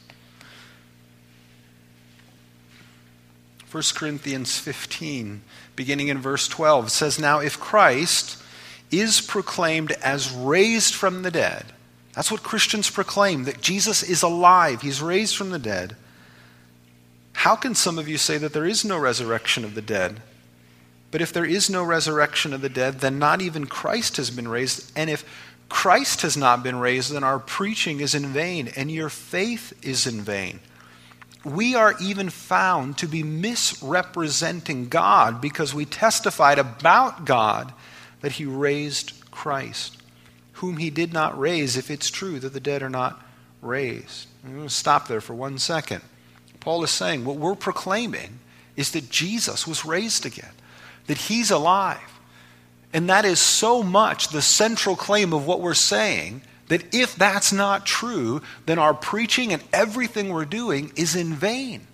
1 3.72 3.84
Corinthians 3.96 4.60
15, 4.60 5.42
beginning 5.76 6.10
in 6.10 6.20
verse 6.20 6.48
12, 6.48 6.92
says, 6.92 7.18
Now 7.18 7.40
if 7.40 7.60
Christ 7.60 8.40
is 8.92 9.22
proclaimed 9.22 9.94
as 10.04 10.32
raised 10.32 10.94
from 10.94 11.24
the 11.24 11.32
dead, 11.32 11.66
that's 12.14 12.30
what 12.32 12.44
Christians 12.44 12.92
proclaim, 12.92 13.46
that 13.46 13.62
Jesus 13.62 14.04
is 14.04 14.22
alive, 14.22 14.84
he's 14.84 15.02
raised 15.02 15.36
from 15.36 15.50
the 15.50 15.58
dead. 15.58 15.96
How 17.34 17.56
can 17.56 17.74
some 17.74 17.98
of 17.98 18.08
you 18.08 18.20
say 18.20 18.38
that 18.38 18.54
there 18.54 18.68
is 18.68 18.86
no 18.86 19.00
resurrection 19.00 19.66
of 19.66 19.74
the 19.74 19.82
dead? 19.82 20.22
But 21.10 21.22
if 21.22 21.34
there 21.34 21.44
is 21.44 21.72
no 21.72 21.84
resurrection 21.84 22.54
of 22.54 22.62
the 22.62 22.70
dead, 22.70 23.00
then 23.00 23.20
not 23.20 23.42
even 23.42 23.66
Christ 23.66 24.18
has 24.18 24.30
been 24.30 24.48
raised. 24.48 24.92
And 24.96 25.10
if 25.10 25.26
Christ 25.72 26.22
has 26.22 26.36
not 26.36 26.64
been 26.64 26.76
raised, 26.76 27.12
then 27.12 27.24
our 27.24 27.40
preaching 27.40 28.02
is 28.02 28.14
in 28.14 28.28
vain, 28.28 28.70
and 28.76 28.92
your 28.92 29.10
faith 29.10 29.74
is 29.82 30.06
in 30.06 30.22
vain. 30.22 30.60
We 31.46 31.76
are 31.76 31.96
even 32.00 32.30
found 32.30 32.98
to 32.98 33.08
be 33.08 33.24
misrepresenting 33.24 34.90
God 34.90 35.40
because 35.40 35.74
we 35.74 35.86
testified 35.86 36.60
about 36.60 37.26
God 37.26 37.74
that 38.20 38.34
He 38.34 38.46
raised 38.46 39.14
Christ, 39.32 39.98
whom 40.54 40.78
He 40.78 40.90
did 40.90 41.14
not 41.14 41.40
raise, 41.40 41.78
if 41.78 41.90
it's 41.90 42.12
true 42.12 42.40
that 42.42 42.54
the 42.54 42.60
dead 42.60 42.84
are 42.84 42.90
not 42.90 43.24
raised. 43.62 44.28
I'm 44.44 44.54
going 44.54 44.68
to 44.68 44.74
stop 44.74 45.08
there 45.08 45.22
for 45.22 45.34
one 45.34 45.58
second. 45.58 46.02
Paul 46.60 46.84
is 46.84 46.92
saying 46.92 47.24
what 47.26 47.38
we're 47.38 47.56
proclaiming 47.56 48.40
is 48.76 48.92
that 48.92 49.10
Jesus 49.10 49.66
was 49.66 49.86
raised 49.86 50.26
again 50.26 50.52
that 51.08 51.18
he's 51.18 51.50
alive. 51.50 52.20
And 52.94 53.10
that 53.10 53.26
is 53.26 53.40
so 53.40 53.84
much 53.84 54.30
the 54.30 54.42
central 54.42 54.96
claim 54.96 55.34
of 55.34 55.46
what 55.46 55.62
we're 55.62 55.74
saying 55.74 56.42
that 56.68 56.94
if 56.94 57.16
that's 57.16 57.52
not 57.52 57.86
true, 57.86 58.42
then 58.66 58.80
our 58.80 58.94
preaching 58.94 59.52
and 59.52 59.62
everything 59.74 60.30
we're 60.30 60.46
doing 60.46 60.92
is 60.96 61.16
in 61.16 61.34
vain. 61.34 61.86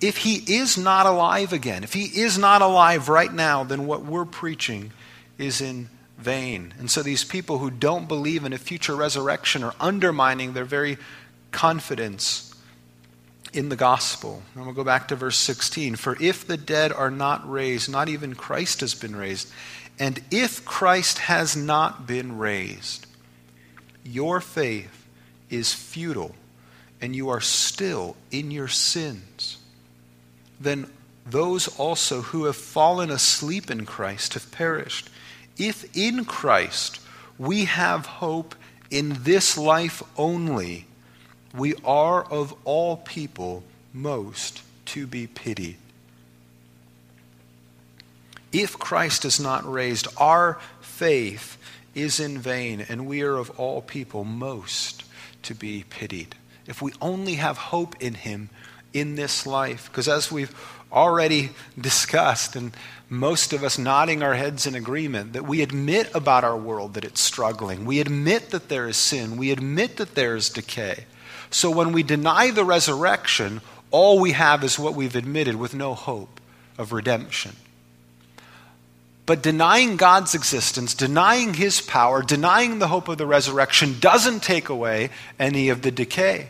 If 0.00 0.18
he 0.18 0.36
is 0.36 0.76
not 0.76 1.06
alive 1.06 1.52
again, 1.52 1.84
if 1.84 1.92
he 1.92 2.04
is 2.04 2.38
not 2.38 2.62
alive 2.62 3.08
right 3.08 3.32
now, 3.32 3.64
then 3.64 3.86
what 3.86 4.04
we're 4.04 4.24
preaching 4.24 4.92
is 5.38 5.60
in 5.60 5.88
vain. 6.18 6.74
And 6.78 6.90
so 6.90 7.02
these 7.02 7.24
people 7.24 7.58
who 7.58 7.70
don't 7.70 8.08
believe 8.08 8.44
in 8.44 8.52
a 8.52 8.58
future 8.58 8.96
resurrection 8.96 9.62
are 9.62 9.74
undermining 9.80 10.52
their 10.52 10.64
very 10.64 10.98
confidence 11.50 12.53
in 13.54 13.68
the 13.68 13.76
gospel. 13.76 14.42
And 14.54 14.64
we'll 14.64 14.74
go 14.74 14.84
back 14.84 15.08
to 15.08 15.16
verse 15.16 15.36
16. 15.38 15.96
For 15.96 16.16
if 16.20 16.46
the 16.46 16.56
dead 16.56 16.92
are 16.92 17.10
not 17.10 17.48
raised, 17.48 17.90
not 17.90 18.08
even 18.08 18.34
Christ 18.34 18.80
has 18.80 18.94
been 18.94 19.16
raised. 19.16 19.50
And 19.98 20.20
if 20.30 20.64
Christ 20.64 21.18
has 21.18 21.56
not 21.56 22.06
been 22.06 22.36
raised, 22.36 23.06
your 24.04 24.40
faith 24.40 25.06
is 25.50 25.72
futile 25.72 26.34
and 27.00 27.14
you 27.14 27.28
are 27.28 27.40
still 27.40 28.16
in 28.30 28.50
your 28.50 28.68
sins. 28.68 29.58
Then 30.58 30.86
those 31.26 31.68
also 31.78 32.22
who 32.22 32.44
have 32.44 32.56
fallen 32.56 33.10
asleep 33.10 33.70
in 33.70 33.86
Christ 33.86 34.34
have 34.34 34.50
perished. 34.50 35.10
If 35.56 35.96
in 35.96 36.24
Christ 36.24 37.00
we 37.38 37.66
have 37.66 38.06
hope 38.06 38.54
in 38.90 39.18
this 39.22 39.56
life 39.56 40.02
only, 40.16 40.86
we 41.56 41.74
are 41.84 42.24
of 42.24 42.54
all 42.64 42.96
people 42.96 43.62
most 43.92 44.62
to 44.86 45.06
be 45.06 45.26
pitied. 45.26 45.76
If 48.52 48.78
Christ 48.78 49.24
is 49.24 49.40
not 49.40 49.70
raised, 49.70 50.06
our 50.16 50.60
faith 50.80 51.56
is 51.94 52.20
in 52.20 52.38
vain, 52.38 52.84
and 52.88 53.06
we 53.06 53.22
are 53.22 53.36
of 53.36 53.50
all 53.58 53.82
people 53.82 54.24
most 54.24 55.04
to 55.42 55.54
be 55.54 55.84
pitied. 55.88 56.34
If 56.66 56.80
we 56.80 56.92
only 57.00 57.34
have 57.34 57.56
hope 57.56 57.96
in 58.00 58.14
Him 58.14 58.50
in 58.92 59.16
this 59.16 59.46
life, 59.46 59.88
because 59.90 60.08
as 60.08 60.30
we've 60.30 60.54
already 60.92 61.50
discussed, 61.78 62.54
and 62.54 62.76
most 63.08 63.52
of 63.52 63.64
us 63.64 63.78
nodding 63.78 64.22
our 64.22 64.34
heads 64.34 64.66
in 64.66 64.74
agreement, 64.74 65.32
that 65.32 65.44
we 65.44 65.62
admit 65.62 66.10
about 66.14 66.44
our 66.44 66.56
world 66.56 66.94
that 66.94 67.04
it's 67.04 67.20
struggling. 67.20 67.84
We 67.84 68.00
admit 68.00 68.50
that 68.50 68.68
there 68.68 68.88
is 68.88 68.96
sin. 68.96 69.36
We 69.36 69.50
admit 69.50 69.96
that 69.96 70.14
there 70.14 70.36
is 70.36 70.48
decay. 70.48 71.04
So 71.54 71.70
when 71.70 71.92
we 71.92 72.02
deny 72.02 72.50
the 72.50 72.64
resurrection, 72.64 73.60
all 73.92 74.18
we 74.18 74.32
have 74.32 74.64
is 74.64 74.76
what 74.76 74.96
we've 74.96 75.14
admitted 75.14 75.54
with 75.54 75.72
no 75.72 75.94
hope 75.94 76.40
of 76.76 76.92
redemption. 76.92 77.52
But 79.24 79.40
denying 79.40 79.96
God's 79.96 80.34
existence, 80.34 80.94
denying 80.94 81.54
his 81.54 81.80
power, 81.80 82.24
denying 82.24 82.80
the 82.80 82.88
hope 82.88 83.06
of 83.06 83.18
the 83.18 83.24
resurrection 83.26 84.00
doesn't 84.00 84.42
take 84.42 84.68
away 84.68 85.10
any 85.38 85.68
of 85.68 85.82
the 85.82 85.92
decay. 85.92 86.48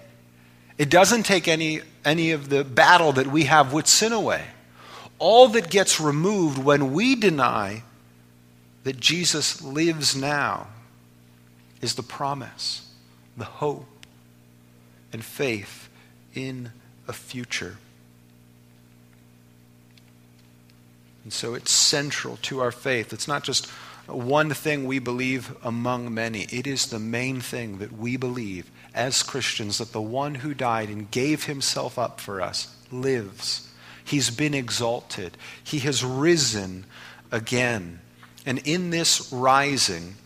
It 0.79 0.89
doesn't 0.89 1.25
take 1.25 1.49
any, 1.49 1.83
any 2.03 2.31
of 2.31 2.49
the 2.49 2.65
battle 2.65 3.13
that 3.13 3.27
we 3.27 3.45
have 3.45 3.75
with 3.75 3.87
sin 3.87 4.15
away. 4.15 4.43
All 5.19 5.49
that 5.49 5.69
gets 5.69 6.01
removed 6.01 6.57
when 6.57 6.95
we 6.95 7.15
deny 7.15 7.83
that 8.85 9.01
Jesus 9.01 9.61
lives 9.61 10.17
now 10.17 10.69
is 11.83 11.95
the 11.95 12.03
promise, 12.03 12.91
the 13.37 13.45
hope, 13.45 13.94
and 15.15 15.25
faith 15.25 15.89
in 16.35 16.73
a 17.07 17.13
future. 17.13 17.77
And 21.23 21.33
so 21.33 21.55
it's 21.55 21.71
central 21.71 22.37
to 22.43 22.61
our 22.61 22.73
faith. 22.73 23.13
It's 23.13 23.29
not 23.29 23.45
just 23.45 23.67
one 24.07 24.51
thing 24.51 24.87
we 24.87 24.99
believe 24.99 25.57
among 25.63 26.13
many, 26.13 26.43
it 26.51 26.67
is 26.67 26.87
the 26.87 26.99
main 26.99 27.41
thing 27.41 27.79
that 27.79 27.93
we 27.93 28.17
believe 28.17 28.71
as 28.93 29.23
Christians 29.23 29.79
that 29.79 29.93
the 29.93 30.03
one 30.03 30.35
who 30.35 30.53
died 30.53 30.89
and 30.89 31.09
gave 31.11 31.45
himself 31.45 31.97
up 31.97 32.21
for 32.21 32.43
us 32.43 32.77
lives. 32.91 33.71
He's 34.05 34.31
been 34.31 34.53
exalted, 34.53 35.37
he 35.63 35.79
has 35.79 36.05
risen 36.05 36.87
again. 37.31 38.01
And 38.45 38.59
in 38.65 38.91
this 38.91 39.33
rising, 39.33 40.17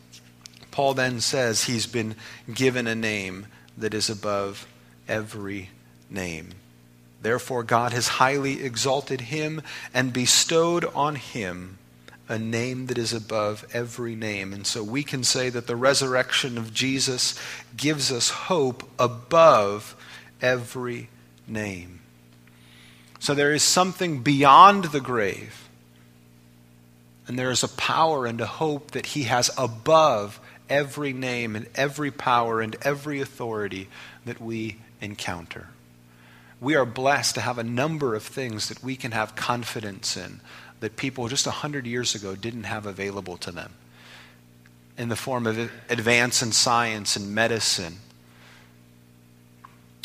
Paul 0.71 0.95
then 0.95 1.21
says 1.21 1.65
he's 1.65 1.87
been 1.87 2.17
given 2.53 2.87
a 2.87 2.95
name 2.95 3.49
that 3.77 3.93
is 3.93 4.09
above 4.09 4.67
every 5.09 5.71
name. 6.11 6.51
Therefore, 7.21 7.65
God 7.65 7.93
has 7.93 8.09
highly 8.09 8.63
exalted 8.63 9.23
him 9.23 9.63
and 9.93 10.13
bestowed 10.13 10.85
on 10.95 11.17
him 11.17 11.79
a 12.29 12.39
name 12.39 12.87
that 12.87 12.99
is 12.99 13.13
above 13.13 13.67
every 13.73 14.15
name. 14.15 14.53
And 14.53 14.67
so 14.67 14.85
we 14.85 15.03
can 15.03 15.25
say 15.25 15.49
that 15.49 15.67
the 15.67 15.77
resurrection 15.77 16.59
of 16.59 16.75
Jesus 16.75 17.41
gives 17.77 18.13
us 18.13 18.29
hope 18.31 18.89
above 18.99 19.97
every 20.43 21.09
name. 21.47 22.01
So 23.19 23.35
there 23.35 23.53
is 23.53 23.63
something 23.63 24.23
beyond 24.23 24.85
the 24.85 25.01
grave. 25.01 25.69
And 27.27 27.39
there 27.39 27.51
is 27.51 27.63
a 27.63 27.69
power 27.69 28.27
and 28.27 28.41
a 28.41 28.47
hope 28.47 28.93
that 28.93 29.07
he 29.07 29.25
has 29.25 29.51
above 29.59 30.39
every 30.69 31.13
name 31.13 31.57
and 31.57 31.67
every 31.75 32.11
power 32.11 32.61
and 32.61 32.77
every 32.83 33.21
authority 33.21 33.89
that 34.25 34.41
we 34.41 34.77
encounter. 35.01 35.69
We 36.61 36.75
are 36.75 36.85
blessed 36.85 37.37
to 37.37 37.41
have 37.41 37.59
a 37.59 37.65
number 37.65 38.15
of 38.15 38.23
things 38.23 38.69
that 38.69 38.83
we 38.83 38.97
can 38.97 39.13
have 39.13 39.37
confidence 39.37 40.17
in 40.17 40.41
that 40.81 40.97
people 40.97 41.29
just 41.29 41.47
100 41.47 41.87
years 41.87 42.15
ago 42.15 42.35
didn't 42.35 42.65
have 42.65 42.87
available 42.87 43.37
to 43.39 43.53
them 43.53 43.75
in 44.97 45.09
the 45.09 45.17
form 45.17 45.47
of 45.47 45.59
advance 45.89 46.43
in 46.43 46.51
science 46.53 47.17
and 47.17 47.35
medicine 47.35 47.97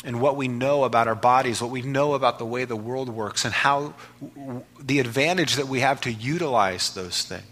and 0.04 0.20
what 0.20 0.36
we 0.36 0.48
know 0.48 0.84
about 0.84 1.08
our 1.08 1.14
bodies, 1.14 1.62
what 1.62 1.70
we 1.70 1.80
know 1.82 2.12
about 2.12 2.38
the 2.38 2.44
way 2.44 2.64
the 2.66 2.76
world 2.76 3.08
works, 3.08 3.44
and 3.44 3.54
how 3.54 3.94
the 4.78 5.00
advantage 5.00 5.56
that 5.56 5.66
we 5.66 5.80
have 5.80 6.00
to 6.02 6.12
utilize 6.12 6.92
those 6.92 7.22
things. 7.22 7.42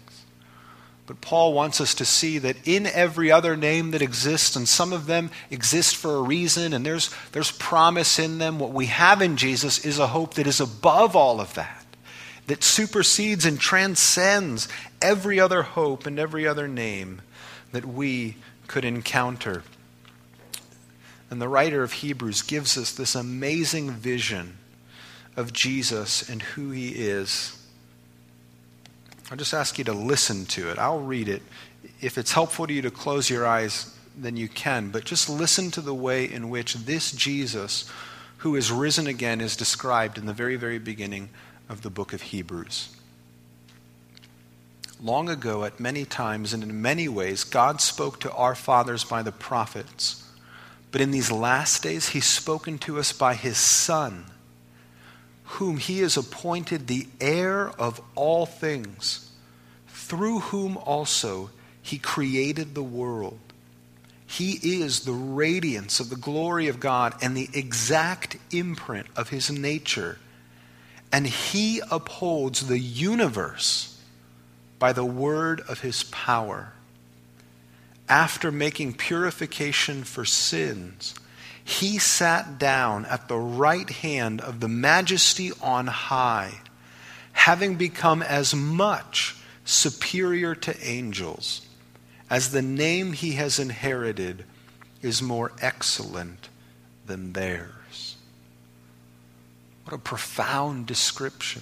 But 1.05 1.19
Paul 1.19 1.53
wants 1.53 1.81
us 1.81 1.93
to 1.95 2.05
see 2.05 2.37
that 2.39 2.55
in 2.65 2.87
every 2.87 3.29
other 3.29 3.57
name 3.57 3.91
that 3.91 4.01
exists, 4.01 4.55
and 4.55 4.67
some 4.67 4.93
of 4.93 5.05
them 5.05 5.31
exist 5.51 5.97
for 5.97 6.15
a 6.15 6.21
reason, 6.21 6.71
and 6.71 6.85
there's, 6.85 7.13
there's 7.33 7.51
promise 7.51 8.19
in 8.19 8.37
them, 8.37 8.57
what 8.57 8.71
we 8.71 8.85
have 8.85 9.21
in 9.21 9.35
Jesus 9.35 9.83
is 9.83 9.99
a 9.99 10.07
hope 10.07 10.35
that 10.35 10.47
is 10.47 10.61
above 10.61 11.15
all 11.15 11.41
of 11.41 11.53
that, 11.55 11.85
that 12.47 12.63
supersedes 12.63 13.45
and 13.45 13.59
transcends 13.59 14.69
every 15.01 15.39
other 15.39 15.63
hope 15.63 16.05
and 16.05 16.17
every 16.17 16.47
other 16.47 16.69
name 16.69 17.21
that 17.73 17.85
we 17.85 18.37
could 18.67 18.85
encounter. 18.85 19.63
And 21.29 21.41
the 21.41 21.49
writer 21.49 21.83
of 21.83 21.93
Hebrews 21.93 22.43
gives 22.43 22.77
us 22.77 22.93
this 22.93 23.15
amazing 23.15 23.91
vision 23.91 24.57
of 25.35 25.51
Jesus 25.51 26.29
and 26.29 26.41
who 26.41 26.71
he 26.71 26.89
is 26.89 27.59
I'll 29.33 29.37
just 29.37 29.55
ask 29.55 29.79
you 29.79 29.83
to 29.85 29.93
listen 29.93 30.45
to 30.45 30.69
it. 30.69 30.77
I'll 30.77 30.99
read 30.99 31.27
it. 31.27 31.41
If 32.01 32.19
it's 32.19 32.33
helpful 32.33 32.67
to 32.67 32.73
you 32.73 32.83
to 32.83 32.91
close 32.91 33.31
your 33.31 33.47
eyes, 33.47 33.97
then 34.15 34.37
you 34.37 34.47
can. 34.47 34.91
But 34.91 35.05
just 35.05 35.27
listen 35.27 35.71
to 35.71 35.81
the 35.81 35.91
way 35.91 36.31
in 36.31 36.51
which 36.51 36.75
this 36.75 37.11
Jesus, 37.11 37.89
who 38.37 38.55
is 38.55 38.71
risen 38.71 39.07
again, 39.07 39.41
is 39.41 39.57
described 39.57 40.19
in 40.19 40.27
the 40.27 40.33
very, 40.33 40.55
very 40.55 40.77
beginning 40.77 41.29
of 41.67 41.81
the 41.81 41.89
book 41.89 42.13
of 42.13 42.21
Hebrews. 42.21 42.95
Long 45.01 45.27
ago, 45.29 45.63
at 45.63 45.79
many 45.79 46.05
times 46.05 46.53
and 46.53 46.61
in 46.61 46.79
many 46.79 47.07
ways, 47.07 47.43
God 47.43 47.81
spoke 47.81 48.19
to 48.19 48.31
our 48.33 48.53
fathers 48.53 49.03
by 49.03 49.23
the 49.23 49.31
prophets. 49.31 50.31
But 50.91 51.01
in 51.01 51.09
these 51.09 51.31
last 51.31 51.81
days, 51.81 52.09
He's 52.09 52.27
spoken 52.27 52.77
to 52.77 52.99
us 52.99 53.11
by 53.11 53.33
His 53.33 53.57
Son 53.57 54.25
whom 55.53 55.77
he 55.77 55.99
has 55.99 56.17
appointed 56.17 56.87
the 56.87 57.07
heir 57.21 57.69
of 57.79 58.01
all 58.15 58.45
things, 58.45 59.22
through 60.03 60.39
whom 60.39 60.75
also 60.77 61.49
he 61.81 61.97
created 61.97 62.75
the 62.75 62.83
world. 62.83 63.39
He 64.25 64.81
is 64.81 65.01
the 65.01 65.13
radiance 65.13 65.99
of 65.99 66.09
the 66.09 66.15
glory 66.15 66.67
of 66.67 66.79
God 66.79 67.13
and 67.21 67.35
the 67.35 67.49
exact 67.53 68.37
imprint 68.51 69.07
of 69.15 69.29
his 69.29 69.49
nature, 69.49 70.17
And 71.11 71.27
he 71.27 71.81
upholds 71.91 72.67
the 72.67 72.79
universe 72.79 73.97
by 74.79 74.91
the 74.91 75.05
word 75.05 75.61
of 75.69 75.81
his 75.81 76.03
power. 76.03 76.73
After 78.09 78.51
making 78.51 78.95
purification 78.95 80.03
for 80.03 80.25
sins, 80.25 81.13
he 81.63 81.97
sat 81.97 82.57
down 82.57 83.05
at 83.05 83.27
the 83.27 83.37
right 83.37 83.89
hand 83.89 84.41
of 84.41 84.59
the 84.59 84.67
majesty 84.67 85.51
on 85.61 85.87
high, 85.87 86.59
having 87.31 87.75
become 87.75 88.21
as 88.21 88.53
much 88.53 89.37
superior 89.65 90.55
to 90.55 90.85
angels 90.85 91.65
as 92.29 92.51
the 92.51 92.61
name 92.61 93.13
he 93.13 93.33
has 93.33 93.59
inherited 93.59 94.43
is 95.01 95.21
more 95.21 95.51
excellent 95.61 96.49
than 97.05 97.33
theirs. 97.33 98.15
What 99.83 99.93
a 99.93 99.97
profound 99.97 100.87
description. 100.87 101.61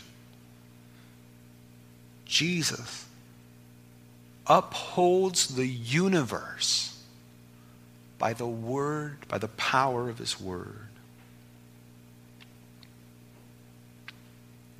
Jesus 2.26 3.06
upholds 4.48 5.56
the 5.56 5.68
universe 5.68 6.98
by 8.18 8.34
the 8.34 8.48
word, 8.48 9.18
by 9.28 9.40
the 9.40 9.48
power 9.48 10.10
of 10.10 10.20
his 10.20 10.40
word. 10.40 10.88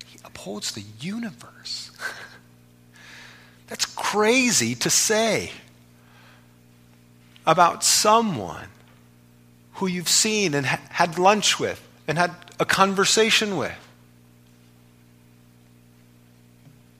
He 0.06 0.18
upholds 0.24 0.72
the 0.72 0.84
universe. 1.00 1.90
That's 3.72 3.86
crazy 3.86 4.74
to 4.74 4.90
say 4.90 5.50
about 7.46 7.82
someone 7.82 8.68
who 9.76 9.86
you've 9.86 10.10
seen 10.10 10.52
and 10.52 10.66
had 10.66 11.18
lunch 11.18 11.58
with 11.58 11.82
and 12.06 12.18
had 12.18 12.34
a 12.60 12.66
conversation 12.66 13.56
with. 13.56 13.72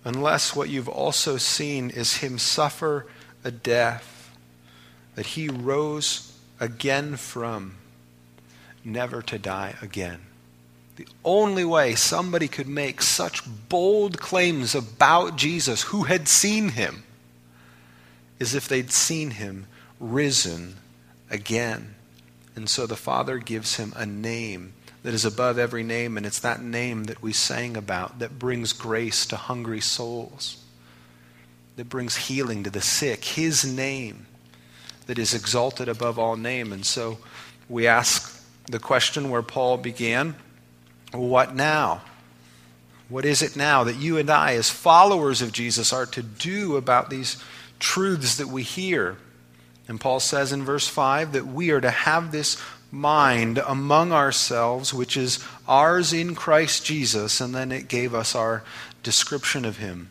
Unless 0.07 0.57
what 0.57 0.71
you've 0.71 0.89
also 0.89 1.37
seen 1.37 1.91
is 1.91 2.17
him 2.17 2.39
suffer 2.39 3.05
a 3.45 3.51
death 3.51 4.31
that 5.15 5.27
he 5.27 5.51
rose 5.51 6.33
again 6.59 7.17
from, 7.17 7.75
never 8.83 9.21
to 9.21 9.39
die 9.39 9.75
again. 9.83 10.21
The 11.03 11.13
only 11.25 11.65
way 11.65 11.97
somebody 11.97 12.47
could 12.47 12.69
make 12.69 13.03
such 13.03 13.43
bold 13.69 14.21
claims 14.21 14.73
about 14.73 15.35
Jesus 15.35 15.83
who 15.83 16.05
had 16.05 16.29
seen 16.29 16.69
him 16.69 17.03
is 18.39 18.55
if 18.55 18.69
they'd 18.69 18.93
seen 18.93 19.33
him 19.33 19.67
risen 19.99 20.77
again. 21.29 21.97
And 22.55 22.71
so 22.71 22.87
the 22.87 22.95
Father 22.95 23.39
gives 23.39 23.79
him 23.79 23.93
a 23.97 24.07
name 24.07 24.75
that 25.03 25.13
is 25.13 25.25
above 25.25 25.59
every 25.59 25.83
name, 25.83 26.17
and 26.17 26.25
it's 26.25 26.39
that 26.39 26.63
name 26.63 27.05
that 27.05 27.21
we 27.21 27.33
sang 27.33 27.77
about 27.77 28.21
that 28.21 28.39
brings 28.39 28.73
grace 28.73 29.27
to 29.27 29.35
hungry 29.35 29.81
souls, 29.81 30.63
that 31.75 31.89
brings 31.89 32.15
healing 32.29 32.63
to 32.63 32.71
the 32.71 32.81
sick. 32.81 33.25
His 33.25 33.65
name 33.65 34.27
that 35.07 35.19
is 35.19 35.35
exalted 35.35 35.89
above 35.89 36.17
all 36.17 36.37
name. 36.37 36.73
And 36.73 36.87
so 36.87 37.19
we 37.69 37.89
ask 37.89 38.41
the 38.67 38.79
question 38.79 39.31
where 39.31 39.43
Paul 39.43 39.79
began 39.79 40.37
what 41.21 41.55
now? 41.55 42.03
What 43.09 43.25
is 43.25 43.43
it 43.43 43.57
now 43.57 43.85
that 43.85 43.97
you 43.97 44.17
and 44.17 44.31
I, 44.31 44.55
as 44.55 44.71
followers 44.71 45.43
of 45.43 45.53
Jesus, 45.53 45.93
are 45.93 46.07
to 46.07 46.23
do 46.23 46.77
about 46.77 47.11
these 47.11 47.43
truths 47.79 48.37
that 48.37 48.49
we 48.49 48.63
hear? 48.63 49.19
And 49.87 50.01
Paul 50.01 50.21
says 50.21 50.53
in 50.53 50.65
verse 50.65 50.89
5 50.89 51.33
that 51.33 51.47
we 51.47 51.71
are 51.71 51.81
to 51.81 51.91
have 51.91 52.33
this 52.33 52.57
mind 52.91 53.59
among 53.59 54.13
ourselves, 54.13 54.95
which 54.95 55.17
is 55.17 55.45
ours 55.69 56.13
in 56.13 56.35
Christ 56.35 56.87
Jesus, 56.87 57.41
and 57.41 57.55
then 57.55 57.73
it 57.73 57.89
gave 57.89 58.15
us 58.15 58.35
our 58.35 58.63
description 59.03 59.65
of 59.65 59.79
him. 59.79 60.09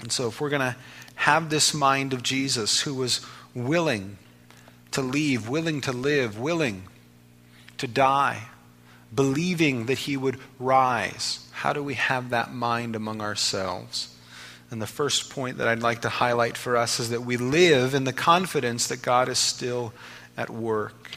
And 0.00 0.10
so, 0.10 0.28
if 0.28 0.40
we're 0.40 0.50
going 0.50 0.60
to 0.60 0.76
have 1.16 1.50
this 1.50 1.74
mind 1.74 2.12
of 2.12 2.22
Jesus, 2.22 2.80
who 2.80 2.94
was 2.94 3.20
willing 3.54 4.16
to 4.92 5.02
leave, 5.02 5.48
willing 5.48 5.80
to 5.82 5.92
live, 5.92 6.38
willing 6.38 6.84
to 7.78 7.86
die, 7.86 8.48
believing 9.14 9.86
that 9.86 9.98
he 9.98 10.16
would 10.16 10.38
rise, 10.58 11.46
how 11.52 11.72
do 11.72 11.82
we 11.82 11.94
have 11.94 12.30
that 12.30 12.52
mind 12.52 12.94
among 12.94 13.20
ourselves? 13.20 14.14
And 14.70 14.80
the 14.80 14.86
first 14.86 15.30
point 15.30 15.58
that 15.58 15.66
I'd 15.66 15.82
like 15.82 16.02
to 16.02 16.08
highlight 16.08 16.56
for 16.56 16.76
us 16.76 17.00
is 17.00 17.10
that 17.10 17.22
we 17.22 17.36
live 17.36 17.92
in 17.94 18.04
the 18.04 18.12
confidence 18.12 18.86
that 18.86 19.02
God 19.02 19.28
is 19.28 19.38
still 19.38 19.92
at 20.36 20.48
work. 20.48 21.10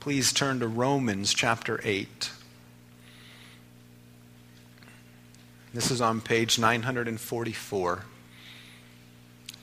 Please 0.00 0.32
turn 0.32 0.60
to 0.60 0.66
Romans 0.66 1.32
chapter 1.32 1.80
8. 1.84 2.30
This 5.72 5.90
is 5.90 6.00
on 6.00 6.20
page 6.20 6.58
944. 6.58 8.04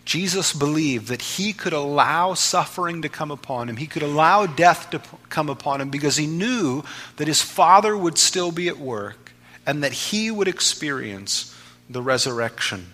Jesus 0.05 0.51
believed 0.51 1.07
that 1.07 1.21
he 1.21 1.53
could 1.53 1.73
allow 1.73 2.33
suffering 2.33 3.01
to 3.03 3.09
come 3.09 3.31
upon 3.31 3.69
him. 3.69 3.77
He 3.77 3.87
could 3.87 4.03
allow 4.03 4.45
death 4.45 4.89
to 4.91 5.01
come 5.29 5.49
upon 5.49 5.79
him 5.79 5.89
because 5.89 6.17
he 6.17 6.27
knew 6.27 6.83
that 7.15 7.27
his 7.27 7.41
Father 7.41 7.95
would 7.95 8.17
still 8.17 8.51
be 8.51 8.67
at 8.67 8.77
work 8.77 9.31
and 9.65 9.83
that 9.83 9.93
he 9.93 10.29
would 10.29 10.47
experience 10.47 11.55
the 11.89 12.01
resurrection. 12.01 12.87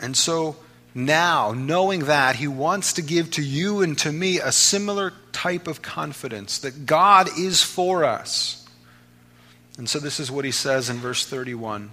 And 0.00 0.16
so 0.16 0.56
now, 0.94 1.52
knowing 1.52 2.00
that, 2.00 2.36
he 2.36 2.48
wants 2.48 2.92
to 2.94 3.02
give 3.02 3.30
to 3.32 3.42
you 3.42 3.80
and 3.80 3.96
to 3.98 4.12
me 4.12 4.38
a 4.38 4.52
similar 4.52 5.14
type 5.32 5.66
of 5.66 5.80
confidence 5.80 6.58
that 6.58 6.84
God 6.84 7.28
is 7.38 7.62
for 7.62 8.04
us. 8.04 8.68
And 9.78 9.88
so 9.88 9.98
this 9.98 10.20
is 10.20 10.30
what 10.30 10.44
he 10.44 10.50
says 10.50 10.90
in 10.90 10.98
verse 10.98 11.24
31. 11.24 11.92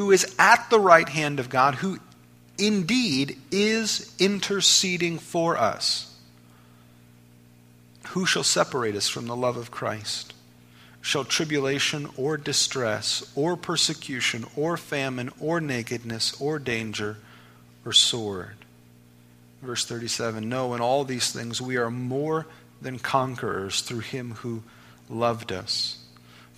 who 0.00 0.12
is 0.12 0.34
at 0.38 0.70
the 0.70 0.80
right 0.80 1.10
hand 1.10 1.38
of 1.38 1.50
God, 1.50 1.74
who 1.74 1.98
indeed 2.56 3.36
is 3.50 4.14
interceding 4.18 5.18
for 5.18 5.58
us. 5.58 6.16
Who 8.08 8.24
shall 8.24 8.42
separate 8.42 8.96
us 8.96 9.10
from 9.10 9.26
the 9.26 9.36
love 9.36 9.58
of 9.58 9.70
Christ? 9.70 10.32
shall 11.02 11.24
tribulation 11.24 12.08
or 12.16 12.38
distress 12.38 13.30
or 13.34 13.58
persecution 13.58 14.46
or 14.56 14.78
famine 14.78 15.30
or 15.38 15.60
nakedness 15.60 16.40
or 16.40 16.58
danger 16.58 17.18
or 17.84 17.92
sword. 17.92 18.56
Verse 19.60 19.84
37 19.84 20.48
No, 20.48 20.72
in 20.72 20.80
all 20.80 21.04
these 21.04 21.30
things 21.30 21.60
we 21.60 21.76
are 21.76 21.90
more 21.90 22.46
than 22.80 22.98
conquerors 22.98 23.82
through 23.82 24.00
him 24.00 24.30
who 24.36 24.62
loved 25.10 25.52
us. 25.52 25.99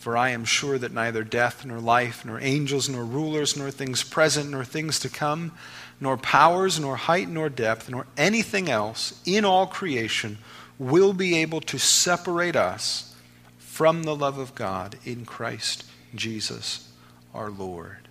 For 0.02 0.16
I 0.16 0.30
am 0.30 0.44
sure 0.44 0.78
that 0.78 0.90
neither 0.90 1.22
death, 1.22 1.64
nor 1.64 1.78
life, 1.78 2.24
nor 2.24 2.40
angels, 2.40 2.88
nor 2.88 3.04
rulers, 3.04 3.56
nor 3.56 3.70
things 3.70 4.02
present, 4.02 4.50
nor 4.50 4.64
things 4.64 4.98
to 4.98 5.08
come, 5.08 5.52
nor 6.00 6.16
powers, 6.16 6.80
nor 6.80 6.96
height, 6.96 7.28
nor 7.28 7.48
depth, 7.48 7.88
nor 7.88 8.08
anything 8.16 8.68
else 8.68 9.20
in 9.24 9.44
all 9.44 9.64
creation 9.68 10.38
will 10.76 11.12
be 11.12 11.36
able 11.36 11.60
to 11.60 11.78
separate 11.78 12.56
us 12.56 13.14
from 13.58 14.02
the 14.02 14.16
love 14.16 14.38
of 14.38 14.56
God 14.56 14.96
in 15.04 15.24
Christ 15.24 15.84
Jesus 16.16 16.88
our 17.32 17.48
Lord. 17.48 18.08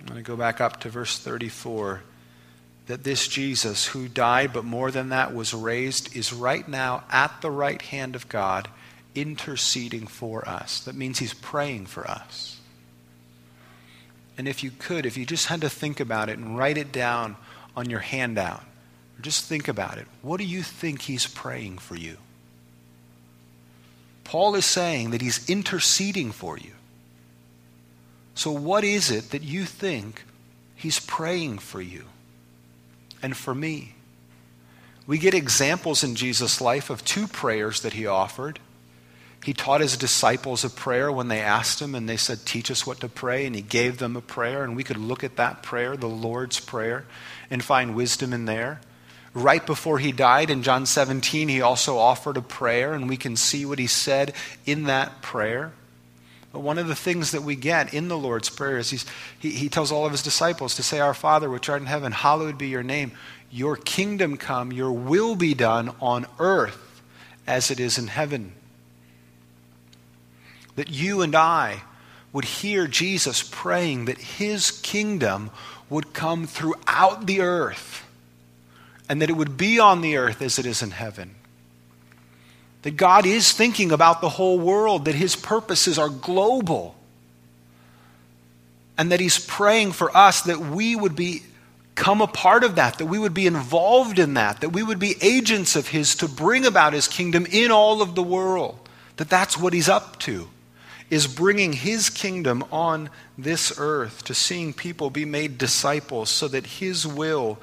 I'm 0.00 0.06
going 0.06 0.16
to 0.16 0.28
go 0.28 0.36
back 0.36 0.60
up 0.60 0.80
to 0.80 0.88
verse 0.88 1.16
34 1.16 2.02
that 2.88 3.04
this 3.04 3.28
Jesus, 3.28 3.86
who 3.86 4.08
died, 4.08 4.52
but 4.52 4.64
more 4.64 4.90
than 4.90 5.10
that, 5.10 5.32
was 5.32 5.54
raised, 5.54 6.16
is 6.16 6.32
right 6.32 6.66
now 6.66 7.04
at 7.08 7.40
the 7.40 7.52
right 7.52 7.80
hand 7.80 8.16
of 8.16 8.28
God, 8.28 8.68
interceding 9.14 10.06
for 10.06 10.46
us. 10.48 10.80
That 10.80 10.94
means 10.94 11.18
he's 11.18 11.34
praying 11.34 11.86
for 11.86 12.08
us. 12.08 12.60
And 14.36 14.48
if 14.48 14.62
you 14.64 14.70
could, 14.70 15.06
if 15.06 15.16
you 15.16 15.24
just 15.24 15.46
had 15.46 15.60
to 15.60 15.70
think 15.70 16.00
about 16.00 16.28
it 16.28 16.38
and 16.38 16.58
write 16.58 16.78
it 16.78 16.92
down 16.92 17.36
on 17.76 17.88
your 17.88 18.00
handout, 18.00 18.64
just 19.20 19.44
think 19.44 19.68
about 19.68 19.98
it. 19.98 20.06
What 20.22 20.38
do 20.38 20.44
you 20.44 20.62
think 20.62 21.02
he's 21.02 21.26
praying 21.26 21.78
for 21.78 21.96
you? 21.96 22.18
Paul 24.24 24.54
is 24.54 24.64
saying 24.64 25.10
that 25.10 25.20
he's 25.20 25.48
interceding 25.48 26.32
for 26.32 26.58
you. 26.58 26.72
So, 28.34 28.50
what 28.50 28.82
is 28.82 29.10
it 29.10 29.30
that 29.30 29.42
you 29.42 29.64
think 29.64 30.24
he's 30.74 30.98
praying 30.98 31.58
for 31.58 31.80
you 31.80 32.04
and 33.22 33.36
for 33.36 33.54
me? 33.54 33.94
We 35.06 35.18
get 35.18 35.34
examples 35.34 36.02
in 36.02 36.16
Jesus' 36.16 36.60
life 36.60 36.90
of 36.90 37.04
two 37.04 37.28
prayers 37.28 37.82
that 37.82 37.92
he 37.92 38.06
offered. 38.06 38.58
He 39.44 39.52
taught 39.52 39.82
his 39.82 39.98
disciples 39.98 40.64
a 40.64 40.70
prayer 40.70 41.12
when 41.12 41.28
they 41.28 41.42
asked 41.42 41.82
him 41.82 41.94
and 41.94 42.08
they 42.08 42.16
said, 42.16 42.46
Teach 42.46 42.70
us 42.70 42.86
what 42.86 43.00
to 43.00 43.10
pray. 43.10 43.44
And 43.44 43.54
he 43.54 43.60
gave 43.60 43.98
them 43.98 44.16
a 44.16 44.22
prayer. 44.22 44.64
And 44.64 44.74
we 44.74 44.84
could 44.84 44.96
look 44.96 45.22
at 45.22 45.36
that 45.36 45.62
prayer, 45.62 45.98
the 45.98 46.08
Lord's 46.08 46.60
Prayer, 46.60 47.04
and 47.50 47.62
find 47.62 47.94
wisdom 47.94 48.32
in 48.32 48.46
there. 48.46 48.80
Right 49.34 49.66
before 49.66 49.98
he 49.98 50.12
died 50.12 50.48
in 50.48 50.62
John 50.62 50.86
17, 50.86 51.50
he 51.50 51.60
also 51.60 51.98
offered 51.98 52.38
a 52.38 52.42
prayer, 52.42 52.94
and 52.94 53.06
we 53.06 53.18
can 53.18 53.36
see 53.36 53.66
what 53.66 53.78
he 53.78 53.86
said 53.86 54.32
in 54.64 54.84
that 54.84 55.20
prayer. 55.20 55.72
But 56.50 56.60
one 56.60 56.78
of 56.78 56.88
the 56.88 56.94
things 56.94 57.32
that 57.32 57.42
we 57.42 57.54
get 57.54 57.92
in 57.92 58.08
the 58.08 58.16
Lord's 58.16 58.48
Prayer 58.48 58.78
is 58.78 59.06
he, 59.38 59.50
he 59.50 59.68
tells 59.68 59.92
all 59.92 60.06
of 60.06 60.12
his 60.12 60.22
disciples 60.22 60.74
to 60.76 60.82
say, 60.82 61.00
Our 61.00 61.12
Father, 61.12 61.50
which 61.50 61.68
art 61.68 61.82
in 61.82 61.86
heaven, 61.86 62.12
hallowed 62.12 62.56
be 62.56 62.68
your 62.68 62.82
name. 62.82 63.12
Your 63.50 63.76
kingdom 63.76 64.38
come, 64.38 64.72
your 64.72 64.92
will 64.92 65.36
be 65.36 65.52
done 65.52 65.94
on 66.00 66.24
earth 66.38 67.02
as 67.46 67.70
it 67.70 67.78
is 67.78 67.98
in 67.98 68.06
heaven 68.06 68.54
that 70.76 70.88
you 70.88 71.22
and 71.22 71.34
I 71.34 71.82
would 72.32 72.44
hear 72.44 72.86
Jesus 72.86 73.42
praying 73.42 74.06
that 74.06 74.18
his 74.18 74.70
kingdom 74.70 75.50
would 75.88 76.12
come 76.12 76.46
throughout 76.46 77.26
the 77.26 77.40
earth 77.40 78.04
and 79.08 79.22
that 79.22 79.30
it 79.30 79.34
would 79.34 79.56
be 79.56 79.78
on 79.78 80.00
the 80.00 80.16
earth 80.16 80.42
as 80.42 80.58
it 80.58 80.66
is 80.66 80.82
in 80.82 80.90
heaven. 80.90 81.36
That 82.82 82.96
God 82.96 83.24
is 83.24 83.52
thinking 83.52 83.92
about 83.92 84.20
the 84.20 84.30
whole 84.30 84.58
world, 84.58 85.04
that 85.04 85.14
his 85.14 85.36
purposes 85.36 85.98
are 85.98 86.08
global, 86.08 86.96
and 88.98 89.12
that 89.12 89.20
he's 89.20 89.38
praying 89.38 89.92
for 89.92 90.14
us 90.16 90.42
that 90.42 90.58
we 90.58 90.96
would 90.96 91.14
become 91.14 92.20
a 92.20 92.26
part 92.26 92.64
of 92.64 92.74
that, 92.74 92.98
that 92.98 93.06
we 93.06 93.18
would 93.18 93.34
be 93.34 93.46
involved 93.46 94.18
in 94.18 94.34
that, 94.34 94.60
that 94.60 94.70
we 94.70 94.82
would 94.82 94.98
be 94.98 95.14
agents 95.22 95.76
of 95.76 95.88
his 95.88 96.16
to 96.16 96.28
bring 96.28 96.66
about 96.66 96.92
his 96.92 97.06
kingdom 97.06 97.46
in 97.50 97.70
all 97.70 98.02
of 98.02 98.14
the 98.14 98.22
world, 98.22 98.76
that 99.16 99.30
that's 99.30 99.56
what 99.56 99.72
he's 99.72 99.88
up 99.88 100.18
to 100.18 100.48
is 101.10 101.26
bringing 101.26 101.72
his 101.74 102.10
kingdom 102.10 102.64
on 102.72 103.10
this 103.36 103.72
earth, 103.78 104.24
to 104.24 104.34
seeing 104.34 104.72
people 104.72 105.10
be 105.10 105.24
made 105.24 105.58
disciples 105.58 106.30
so 106.30 106.48
that 106.48 106.66
his 106.66 107.06
will, 107.06 107.58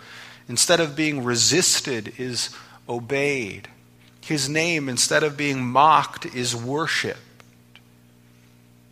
instead 0.47 0.79
of 0.79 0.95
being 0.95 1.23
resisted, 1.23 2.13
is 2.17 2.49
obeyed. 2.87 3.67
His 4.21 4.47
name, 4.47 4.87
instead 4.87 5.23
of 5.23 5.35
being 5.35 5.63
mocked, 5.63 6.25
is 6.27 6.55
worshiped. 6.55 7.19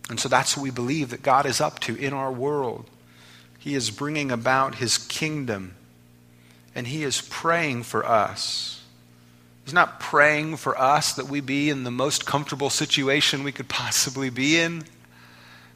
And 0.10 0.20
so 0.20 0.28
that's 0.28 0.58
what 0.58 0.64
we 0.64 0.72
believe 0.72 1.12
that 1.12 1.22
God 1.22 1.46
is 1.46 1.62
up 1.62 1.80
to 1.82 1.96
in 1.96 2.14
our 2.14 2.32
world. 2.32 2.90
He 3.60 3.76
is 3.76 3.92
bringing 3.92 4.32
about 4.32 4.76
his 4.76 4.98
kingdom, 4.98 5.76
and 6.74 6.88
he 6.88 7.04
is 7.04 7.22
praying 7.22 7.84
for 7.84 8.04
us. 8.06 8.79
He's 9.70 9.74
not 9.76 10.00
praying 10.00 10.58
for 10.58 10.76
us 10.82 11.14
that 11.14 11.28
we 11.28 11.42
be 11.42 11.70
in 11.70 11.84
the 11.84 11.92
most 11.92 12.26
comfortable 12.26 12.72
situation 12.72 13.44
we 13.44 13.52
could 13.52 13.70
possibly 13.70 14.32
be 14.32 14.58
in. 14.58 14.84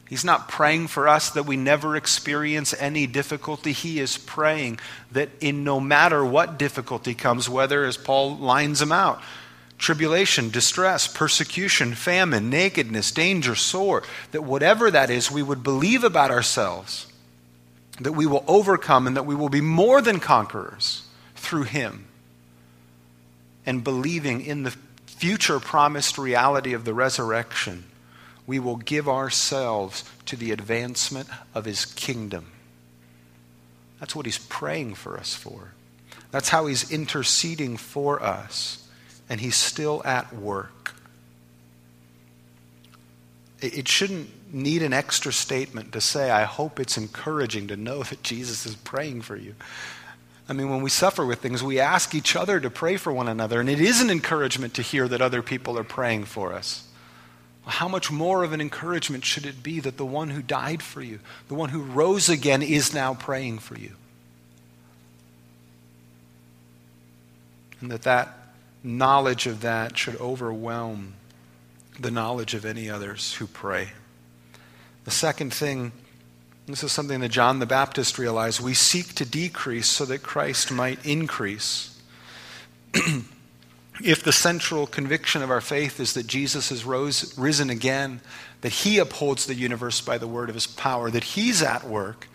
He's 0.08 0.24
not 0.24 0.48
praying 0.48 0.88
for 0.88 1.06
us 1.06 1.30
that 1.30 1.46
we 1.46 1.56
never 1.56 1.94
experience 1.94 2.74
any 2.76 3.06
difficulty. 3.06 3.70
He 3.70 4.00
is 4.00 4.18
praying 4.18 4.80
that 5.12 5.28
in 5.40 5.62
no 5.62 5.78
matter 5.78 6.24
what 6.24 6.58
difficulty 6.58 7.14
comes, 7.14 7.48
whether, 7.48 7.84
as 7.84 7.96
Paul 7.96 8.36
lines 8.36 8.80
them 8.80 8.90
out, 8.90 9.22
tribulation, 9.78 10.50
distress, 10.50 11.06
persecution, 11.06 11.94
famine, 11.94 12.50
nakedness, 12.50 13.12
danger, 13.12 13.54
sore, 13.54 14.02
that 14.32 14.42
whatever 14.42 14.90
that 14.90 15.08
is, 15.08 15.30
we 15.30 15.44
would 15.44 15.62
believe 15.62 16.02
about 16.02 16.32
ourselves, 16.32 17.06
that 18.00 18.14
we 18.14 18.26
will 18.26 18.42
overcome 18.48 19.06
and 19.06 19.16
that 19.16 19.24
we 19.24 19.36
will 19.36 19.50
be 19.50 19.60
more 19.60 20.02
than 20.02 20.18
conquerors 20.18 21.06
through 21.36 21.62
Him 21.62 22.06
and 23.66 23.82
believing 23.82 24.44
in 24.44 24.62
the 24.62 24.74
future 25.06 25.60
promised 25.60 26.18
reality 26.18 26.72
of 26.72 26.84
the 26.84 26.94
resurrection, 26.94 27.84
we 28.46 28.58
will 28.58 28.76
give 28.76 29.08
ourselves 29.08 30.04
to 30.26 30.36
the 30.36 30.50
advancement 30.50 31.28
of 31.54 31.64
his 31.64 31.84
kingdom. 31.84 32.52
That's 34.00 34.14
what 34.14 34.26
he's 34.26 34.38
praying 34.38 34.96
for 34.96 35.16
us 35.16 35.34
for. 35.34 35.72
That's 36.30 36.48
how 36.48 36.66
he's 36.66 36.90
interceding 36.90 37.76
for 37.76 38.22
us. 38.22 38.86
And 39.28 39.40
he's 39.40 39.56
still 39.56 40.02
at 40.04 40.34
work. 40.34 40.94
It 43.62 43.88
shouldn't 43.88 44.52
need 44.52 44.82
an 44.82 44.92
extra 44.92 45.32
statement 45.32 45.92
to 45.92 46.00
say, 46.00 46.30
I 46.30 46.42
hope 46.42 46.78
it's 46.78 46.98
encouraging 46.98 47.68
to 47.68 47.76
know 47.76 48.02
that 48.04 48.22
Jesus 48.22 48.66
is 48.66 48.74
praying 48.76 49.22
for 49.22 49.36
you. 49.36 49.54
I 50.48 50.52
mean, 50.52 50.68
when 50.68 50.82
we 50.82 50.90
suffer 50.90 51.24
with 51.24 51.40
things, 51.40 51.62
we 51.62 51.80
ask 51.80 52.14
each 52.14 52.36
other 52.36 52.60
to 52.60 52.68
pray 52.68 52.96
for 52.96 53.12
one 53.12 53.28
another, 53.28 53.60
and 53.60 53.68
it 53.68 53.80
is 53.80 54.00
an 54.00 54.10
encouragement 54.10 54.74
to 54.74 54.82
hear 54.82 55.08
that 55.08 55.22
other 55.22 55.42
people 55.42 55.78
are 55.78 55.84
praying 55.84 56.24
for 56.24 56.52
us. 56.52 56.86
How 57.66 57.88
much 57.88 58.10
more 58.10 58.44
of 58.44 58.52
an 58.52 58.60
encouragement 58.60 59.24
should 59.24 59.46
it 59.46 59.62
be 59.62 59.80
that 59.80 59.96
the 59.96 60.04
one 60.04 60.28
who 60.28 60.42
died 60.42 60.82
for 60.82 61.00
you, 61.00 61.20
the 61.48 61.54
one 61.54 61.70
who 61.70 61.82
rose 61.82 62.28
again, 62.28 62.62
is 62.62 62.92
now 62.92 63.14
praying 63.14 63.60
for 63.60 63.78
you? 63.78 63.92
And 67.80 67.90
that 67.90 68.02
that 68.02 68.36
knowledge 68.82 69.46
of 69.46 69.62
that 69.62 69.96
should 69.96 70.16
overwhelm 70.20 71.14
the 71.98 72.10
knowledge 72.10 72.52
of 72.52 72.66
any 72.66 72.90
others 72.90 73.34
who 73.34 73.46
pray. 73.46 73.92
The 75.04 75.10
second 75.10 75.54
thing 75.54 75.92
this 76.66 76.82
is 76.82 76.92
something 76.92 77.20
that 77.20 77.28
John 77.28 77.58
the 77.58 77.66
Baptist 77.66 78.18
realized. 78.18 78.60
We 78.60 78.74
seek 78.74 79.14
to 79.16 79.26
decrease 79.26 79.86
so 79.86 80.04
that 80.06 80.22
Christ 80.22 80.72
might 80.72 81.04
increase. 81.04 82.00
if 84.02 84.22
the 84.22 84.32
central 84.32 84.86
conviction 84.86 85.42
of 85.42 85.50
our 85.50 85.60
faith 85.60 86.00
is 86.00 86.14
that 86.14 86.26
Jesus 86.26 86.70
has 86.70 86.84
rose, 86.84 87.36
risen 87.36 87.68
again, 87.68 88.20
that 88.62 88.72
he 88.72 88.98
upholds 88.98 89.44
the 89.44 89.54
universe 89.54 90.00
by 90.00 90.16
the 90.16 90.26
word 90.26 90.48
of 90.48 90.54
his 90.54 90.66
power, 90.66 91.10
that 91.10 91.24
he's 91.24 91.62
at 91.62 91.84
work, 91.84 92.28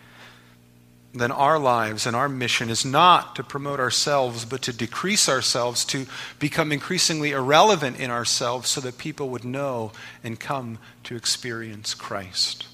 then 1.12 1.32
our 1.32 1.58
lives 1.58 2.06
and 2.06 2.14
our 2.14 2.28
mission 2.28 2.70
is 2.70 2.84
not 2.84 3.34
to 3.34 3.42
promote 3.42 3.80
ourselves, 3.80 4.44
but 4.44 4.62
to 4.62 4.72
decrease 4.72 5.28
ourselves, 5.28 5.84
to 5.86 6.06
become 6.38 6.70
increasingly 6.70 7.32
irrelevant 7.32 7.98
in 7.98 8.12
ourselves 8.12 8.68
so 8.68 8.80
that 8.80 8.96
people 8.96 9.28
would 9.28 9.44
know 9.44 9.90
and 10.22 10.38
come 10.38 10.78
to 11.02 11.16
experience 11.16 11.94
Christ. 11.94 12.68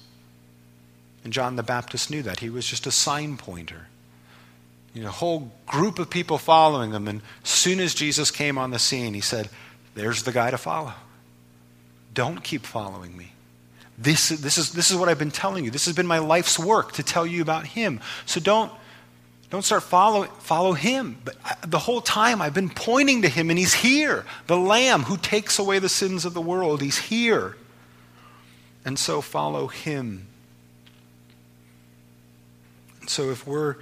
And 1.27 1.33
John 1.33 1.57
the 1.57 1.61
Baptist 1.61 2.09
knew 2.09 2.21
that. 2.21 2.39
He 2.39 2.49
was 2.49 2.65
just 2.65 2.87
a 2.87 2.91
sign 2.91 3.35
pointer. 3.35 3.87
You 4.93 5.01
know, 5.01 5.09
a 5.09 5.11
whole 5.11 5.51
group 5.65 5.99
of 5.99 6.09
people 6.09 6.37
following 6.37 6.93
him. 6.93 7.05
And 7.05 7.21
as 7.43 7.49
soon 7.49 7.81
as 7.81 7.93
Jesus 7.93 8.31
came 8.31 8.57
on 8.57 8.71
the 8.71 8.79
scene, 8.79 9.13
he 9.13 9.19
said, 9.19 9.49
There's 9.93 10.23
the 10.23 10.31
guy 10.31 10.51
to 10.51 10.57
follow. 10.57 10.93
Don't 12.13 12.41
keep 12.41 12.65
following 12.65 13.17
me. 13.17 13.33
This, 13.97 14.29
this, 14.29 14.57
is, 14.57 14.71
this 14.71 14.89
is 14.89 14.95
what 14.95 15.09
I've 15.09 15.19
been 15.19 15.29
telling 15.29 15.65
you. 15.65 15.69
This 15.69 15.85
has 15.87 15.93
been 15.93 16.07
my 16.07 16.19
life's 16.19 16.57
work 16.57 16.93
to 16.93 17.03
tell 17.03 17.27
you 17.27 17.41
about 17.41 17.67
him. 17.67 17.99
So 18.25 18.39
don't, 18.39 18.71
don't 19.49 19.63
start 19.63 19.83
follow, 19.83 20.23
follow 20.23 20.71
him. 20.71 21.17
But 21.25 21.35
I, 21.43 21.57
the 21.67 21.79
whole 21.79 21.99
time 21.99 22.41
I've 22.41 22.53
been 22.53 22.69
pointing 22.69 23.23
to 23.23 23.27
him, 23.27 23.49
and 23.49 23.59
he's 23.59 23.73
here. 23.73 24.23
The 24.45 24.55
Lamb 24.55 25.03
who 25.03 25.17
takes 25.17 25.59
away 25.59 25.79
the 25.79 25.89
sins 25.89 26.23
of 26.23 26.33
the 26.33 26.39
world. 26.39 26.81
He's 26.81 26.99
here. 26.99 27.57
And 28.85 28.97
so 28.97 29.19
follow 29.19 29.67
him. 29.67 30.27
So 33.09 33.29
if 33.31 33.47
we're 33.47 33.77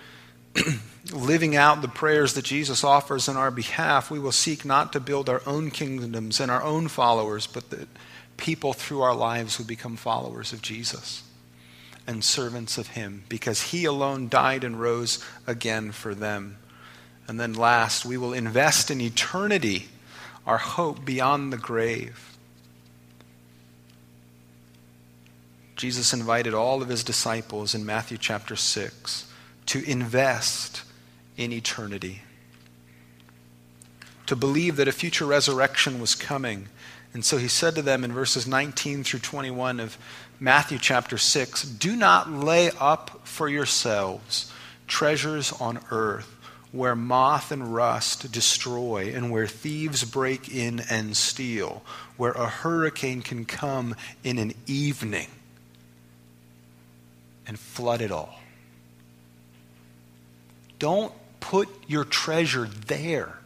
living 1.14 1.56
out 1.56 1.82
the 1.82 1.88
prayers 1.88 2.34
that 2.34 2.46
Jesus 2.46 2.84
offers 2.84 3.28
in 3.28 3.36
our 3.36 3.52
behalf, 3.52 4.10
we 4.10 4.20
will 4.20 4.32
seek 4.32 4.66
not 4.66 4.94
to 4.94 5.00
build 5.00 5.30
our 5.30 5.42
own 5.46 5.72
kingdoms 5.72 6.40
and 6.40 6.50
our 6.50 6.64
own 6.64 6.88
followers, 6.88 7.48
but 7.48 7.70
that 7.70 7.88
people 8.38 8.74
through 8.74 9.02
our 9.02 9.16
lives 9.16 9.58
would 9.58 9.68
become 9.68 9.96
followers 9.96 10.54
of 10.54 10.62
Jesus 10.62 11.24
and 12.08 12.24
servants 12.24 12.78
of 12.78 12.90
Him 12.90 13.24
because 13.30 13.62
He 13.62 13.86
alone 13.86 14.30
died 14.30 14.64
and 14.64 14.80
rose 14.80 15.24
again 15.48 15.92
for 15.92 16.14
them. 16.14 16.58
And 17.28 17.40
then 17.40 17.54
last, 17.54 18.06
we 18.06 18.18
will 18.18 18.34
invest 18.34 18.92
in 18.92 19.02
eternity, 19.02 19.88
our 20.46 20.60
hope 20.60 21.04
beyond 21.04 21.52
the 21.52 21.58
grave. 21.58 22.35
Jesus 25.86 26.13
invited 26.13 26.56
all 26.56 26.82
of 26.82 26.89
his 26.89 27.04
disciples 27.04 27.76
in 27.76 27.86
Matthew 27.86 28.17
chapter 28.17 28.56
6 28.56 29.32
to 29.67 29.88
invest 29.88 30.82
in 31.38 31.54
eternity, 31.54 32.24
to 34.26 34.36
believe 34.36 34.78
that 34.78 34.88
a 34.88 34.91
future 34.91 35.28
resurrection 35.28 36.02
was 36.02 36.15
coming. 36.15 36.69
And 37.13 37.24
so 37.24 37.38
he 37.38 37.48
said 37.48 37.76
to 37.76 37.84
them 37.84 38.04
in 38.04 38.12
verses 38.12 38.48
19 38.48 39.04
through 39.04 39.19
21 39.19 39.80
of 39.80 40.00
Matthew 40.39 40.80
chapter 40.80 41.19
6 41.19 41.62
Do 41.62 41.95
not 41.95 42.32
lay 42.32 42.71
up 42.80 43.21
for 43.24 43.48
yourselves 43.48 44.52
treasures 44.88 45.52
on 45.52 45.80
earth 45.91 46.36
where 46.71 46.95
moth 46.95 47.52
and 47.52 47.76
rust 47.76 48.32
destroy 48.32 49.13
and 49.13 49.30
where 49.30 49.45
thieves 49.45 50.04
break 50.04 50.50
in 50.50 50.80
and 50.89 51.15
steal, 51.15 51.84
where 52.17 52.32
a 52.32 52.50
hurricane 52.50 53.21
can 53.21 53.45
come 53.45 53.95
in 54.24 54.39
an 54.39 54.52
evening 54.65 55.28
and 57.47 57.60
flood 57.60 58.01
it 58.01 58.12
all. 58.12 58.39
Don't 60.79 61.13
put 61.39 61.69
your 61.88 62.03
treasure 62.03 62.65
there 62.88 63.38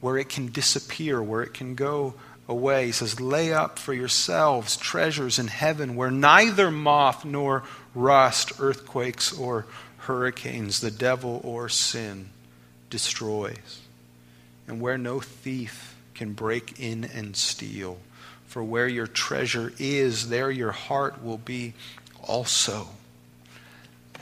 where 0.00 0.18
it 0.18 0.28
can 0.28 0.48
disappear, 0.48 1.22
where 1.22 1.42
it 1.42 1.54
can 1.54 1.74
go 1.74 2.14
away. 2.48 2.86
He 2.86 2.92
says, 2.92 3.20
Lay 3.20 3.52
up 3.52 3.78
for 3.78 3.94
yourselves 3.94 4.76
treasures 4.76 5.38
in 5.38 5.46
heaven 5.46 5.96
where 5.96 6.10
neither 6.10 6.70
moth 6.70 7.24
nor 7.24 7.62
rust, 7.94 8.52
earthquakes 8.58 9.32
or 9.32 9.66
hurricanes, 9.98 10.80
the 10.80 10.90
devil 10.90 11.40
or 11.42 11.68
sin 11.68 12.28
destroys, 12.90 13.80
and 14.68 14.80
where 14.80 14.98
no 14.98 15.20
thief 15.20 15.96
can 16.14 16.32
break 16.32 16.78
in 16.78 17.04
and 17.04 17.34
steal. 17.34 17.98
For 18.46 18.62
where 18.62 18.86
your 18.86 19.06
treasure 19.06 19.72
is, 19.78 20.28
there 20.28 20.50
your 20.50 20.70
heart 20.70 21.24
will 21.24 21.38
be 21.38 21.72
also. 22.24 22.88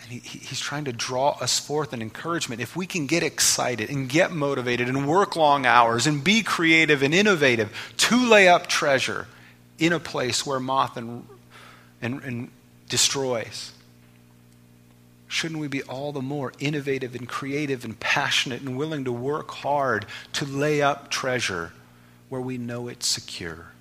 And 0.03 0.11
he, 0.11 0.19
he's 0.21 0.61
trying 0.61 0.85
to 0.85 0.93
draw 0.93 1.31
us 1.41 1.59
forth 1.59 1.93
an 1.93 2.03
encouragement. 2.03 2.61
If 2.61 2.77
we 2.77 2.87
can 2.87 3.07
get 3.07 3.23
excited 3.23 3.91
and 3.91 4.09
get 4.09 4.33
motivated 4.33 4.89
and 4.89 5.09
work 5.09 5.37
long 5.37 5.67
hours 5.67 6.07
and 6.07 6.23
be 6.23 6.43
creative 6.43 7.03
and 7.03 7.15
innovative 7.15 7.73
to 7.99 8.29
lay 8.29 8.49
up 8.49 8.67
treasure 8.67 9.27
in 9.79 9.93
a 9.93 10.01
place 10.01 10.47
where 10.47 10.61
moth 10.61 10.97
and, 10.97 11.27
and, 12.01 12.23
and 12.23 12.51
destroys, 12.89 13.73
shouldn't 15.29 15.61
we 15.61 15.69
be 15.69 15.83
all 15.85 16.13
the 16.13 16.23
more 16.23 16.53
innovative 16.59 17.15
and 17.15 17.29
creative 17.29 17.85
and 17.85 17.99
passionate 17.99 18.61
and 18.61 18.77
willing 18.77 19.05
to 19.05 19.13
work 19.13 19.51
hard 19.51 20.07
to 20.33 20.45
lay 20.45 20.83
up 20.83 21.11
treasure 21.11 21.73
where 22.29 22.41
we 22.41 22.59
know 22.59 22.89
it's 22.89 23.07
secure? 23.07 23.72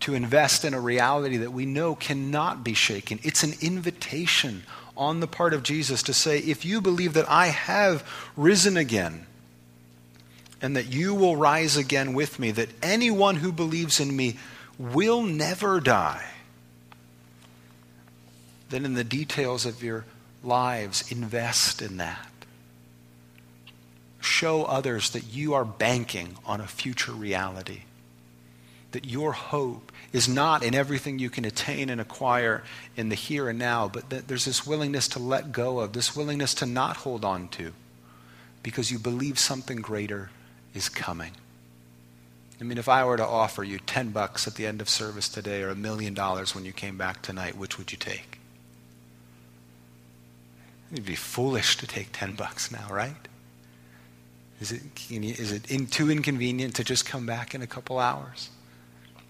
To 0.00 0.14
invest 0.14 0.64
in 0.64 0.74
a 0.74 0.80
reality 0.80 1.38
that 1.38 1.52
we 1.52 1.66
know 1.66 1.94
cannot 1.94 2.62
be 2.62 2.74
shaken. 2.74 3.18
It's 3.22 3.42
an 3.42 3.54
invitation 3.60 4.64
on 4.96 5.20
the 5.20 5.26
part 5.26 5.54
of 5.54 5.62
Jesus 5.62 6.02
to 6.04 6.14
say, 6.14 6.38
if 6.38 6.64
you 6.64 6.80
believe 6.80 7.14
that 7.14 7.28
I 7.28 7.46
have 7.46 8.06
risen 8.36 8.76
again, 8.76 9.26
and 10.62 10.76
that 10.76 10.92
you 10.92 11.14
will 11.14 11.36
rise 11.36 11.76
again 11.76 12.14
with 12.14 12.38
me, 12.38 12.50
that 12.52 12.70
anyone 12.82 13.36
who 13.36 13.52
believes 13.52 14.00
in 14.00 14.14
me 14.14 14.38
will 14.78 15.22
never 15.22 15.80
die, 15.80 16.24
then 18.70 18.84
in 18.84 18.94
the 18.94 19.04
details 19.04 19.66
of 19.66 19.82
your 19.82 20.04
lives, 20.42 21.10
invest 21.12 21.82
in 21.82 21.98
that. 21.98 22.28
Show 24.20 24.64
others 24.64 25.10
that 25.10 25.24
you 25.24 25.54
are 25.54 25.64
banking 25.64 26.36
on 26.46 26.60
a 26.60 26.66
future 26.66 27.12
reality, 27.12 27.82
that 28.94 29.04
your 29.04 29.32
hope 29.32 29.92
is 30.12 30.28
not 30.28 30.62
in 30.62 30.74
everything 30.74 31.18
you 31.18 31.28
can 31.28 31.44
attain 31.44 31.90
and 31.90 32.00
acquire 32.00 32.62
in 32.96 33.08
the 33.08 33.14
here 33.16 33.48
and 33.48 33.58
now, 33.58 33.88
but 33.88 34.08
that 34.10 34.28
there's 34.28 34.44
this 34.44 34.66
willingness 34.66 35.08
to 35.08 35.18
let 35.18 35.52
go 35.52 35.80
of, 35.80 35.92
this 35.92 36.16
willingness 36.16 36.54
to 36.54 36.64
not 36.64 36.98
hold 36.98 37.24
on 37.24 37.48
to, 37.48 37.72
because 38.62 38.90
you 38.90 38.98
believe 38.98 39.38
something 39.38 39.78
greater 39.78 40.30
is 40.74 40.88
coming. 40.88 41.32
I 42.60 42.64
mean, 42.64 42.78
if 42.78 42.88
I 42.88 43.04
were 43.04 43.16
to 43.16 43.26
offer 43.26 43.64
you 43.64 43.78
10 43.78 44.10
bucks 44.10 44.46
at 44.46 44.54
the 44.54 44.66
end 44.66 44.80
of 44.80 44.88
service 44.88 45.28
today 45.28 45.62
or 45.62 45.70
a 45.70 45.74
million 45.74 46.14
dollars 46.14 46.54
when 46.54 46.64
you 46.64 46.72
came 46.72 46.96
back 46.96 47.20
tonight, 47.20 47.56
which 47.56 47.76
would 47.76 47.90
you 47.90 47.98
take? 47.98 48.38
You'd 50.92 51.04
be 51.04 51.16
foolish 51.16 51.76
to 51.78 51.86
take 51.88 52.10
10 52.12 52.36
bucks 52.36 52.70
now, 52.70 52.86
right? 52.88 53.16
Is 54.60 54.70
it, 54.70 54.82
is 55.10 55.50
it 55.50 55.68
in, 55.68 55.88
too 55.88 56.10
inconvenient 56.10 56.76
to 56.76 56.84
just 56.84 57.04
come 57.04 57.26
back 57.26 57.54
in 57.56 57.60
a 57.60 57.66
couple 57.66 57.98
hours? 57.98 58.50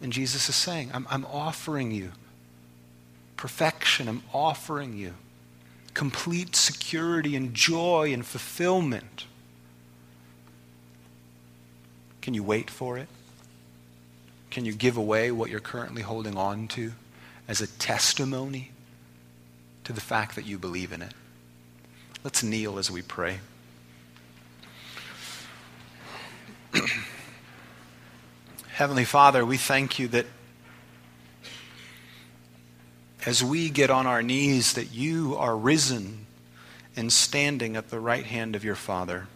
And 0.00 0.12
Jesus 0.12 0.48
is 0.48 0.54
saying, 0.54 0.90
I'm, 0.92 1.06
I'm 1.10 1.24
offering 1.26 1.90
you 1.90 2.12
perfection. 3.36 4.08
I'm 4.08 4.22
offering 4.32 4.96
you 4.96 5.14
complete 5.94 6.56
security 6.56 7.36
and 7.36 7.54
joy 7.54 8.12
and 8.12 8.26
fulfillment. 8.26 9.26
Can 12.20 12.34
you 12.34 12.42
wait 12.42 12.68
for 12.68 12.98
it? 12.98 13.08
Can 14.50 14.64
you 14.64 14.72
give 14.72 14.96
away 14.96 15.30
what 15.30 15.50
you're 15.50 15.60
currently 15.60 16.02
holding 16.02 16.36
on 16.36 16.68
to 16.68 16.92
as 17.46 17.60
a 17.60 17.66
testimony 17.66 18.70
to 19.84 19.92
the 19.92 20.00
fact 20.00 20.36
that 20.36 20.46
you 20.46 20.58
believe 20.58 20.92
in 20.92 21.02
it? 21.02 21.12
Let's 22.22 22.42
kneel 22.42 22.78
as 22.78 22.90
we 22.90 23.02
pray. 23.02 23.40
Heavenly 28.74 29.04
Father, 29.04 29.46
we 29.46 29.56
thank 29.56 30.00
you 30.00 30.08
that 30.08 30.26
as 33.24 33.44
we 33.44 33.70
get 33.70 33.88
on 33.88 34.08
our 34.08 34.20
knees, 34.20 34.72
that 34.72 34.92
you 34.92 35.36
are 35.36 35.56
risen 35.56 36.26
and 36.96 37.12
standing 37.12 37.76
at 37.76 37.90
the 37.90 38.00
right 38.00 38.26
hand 38.26 38.56
of 38.56 38.64
your 38.64 38.74
Father. 38.74 39.28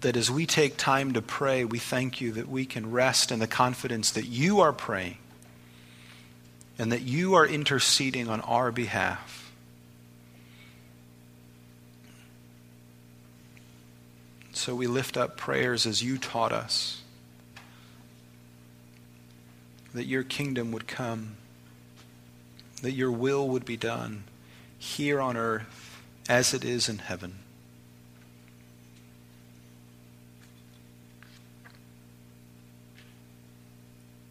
That 0.00 0.16
as 0.16 0.30
we 0.30 0.46
take 0.46 0.78
time 0.78 1.12
to 1.12 1.20
pray, 1.20 1.66
we 1.66 1.78
thank 1.78 2.22
you 2.22 2.32
that 2.32 2.48
we 2.48 2.64
can 2.64 2.90
rest 2.90 3.30
in 3.30 3.38
the 3.38 3.46
confidence 3.46 4.12
that 4.12 4.24
you 4.24 4.60
are 4.60 4.72
praying 4.72 5.18
and 6.78 6.90
that 6.90 7.02
you 7.02 7.34
are 7.34 7.46
interceding 7.46 8.30
on 8.30 8.40
our 8.40 8.72
behalf. 8.72 9.43
So 14.64 14.74
we 14.74 14.86
lift 14.86 15.18
up 15.18 15.36
prayers 15.36 15.84
as 15.84 16.02
you 16.02 16.16
taught 16.16 16.50
us 16.50 17.02
that 19.92 20.06
your 20.06 20.22
kingdom 20.22 20.72
would 20.72 20.86
come, 20.86 21.36
that 22.80 22.92
your 22.92 23.12
will 23.12 23.46
would 23.46 23.66
be 23.66 23.76
done 23.76 24.24
here 24.78 25.20
on 25.20 25.36
earth 25.36 26.00
as 26.30 26.54
it 26.54 26.64
is 26.64 26.88
in 26.88 26.96
heaven. 26.96 27.34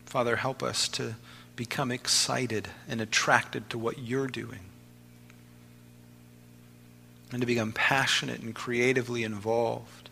Father, 0.07 0.37
help 0.37 0.63
us 0.63 0.87
to 0.87 1.13
become 1.55 1.91
excited 1.91 2.69
and 2.89 2.99
attracted 3.01 3.69
to 3.69 3.77
what 3.77 3.99
you're 3.99 4.25
doing. 4.25 4.61
And 7.31 7.39
to 7.39 7.45
become 7.45 7.71
passionate 7.71 8.39
and 8.39 8.55
creatively 8.55 9.21
involved 9.21 10.02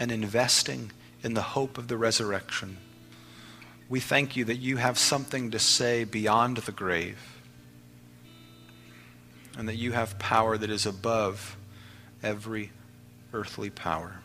and 0.00 0.10
investing 0.10 0.90
in 1.22 1.34
the 1.34 1.42
hope 1.42 1.78
of 1.78 1.86
the 1.86 1.96
resurrection. 1.96 2.78
We 3.88 4.00
thank 4.00 4.34
you 4.34 4.44
that 4.46 4.56
you 4.56 4.78
have 4.78 4.98
something 4.98 5.50
to 5.50 5.58
say 5.58 6.04
beyond 6.04 6.56
the 6.58 6.72
grave 6.72 7.18
and 9.58 9.68
that 9.68 9.76
you 9.76 9.92
have 9.92 10.18
power 10.18 10.56
that 10.56 10.70
is 10.70 10.86
above 10.86 11.56
every 12.22 12.70
earthly 13.32 13.68
power. 13.68 14.20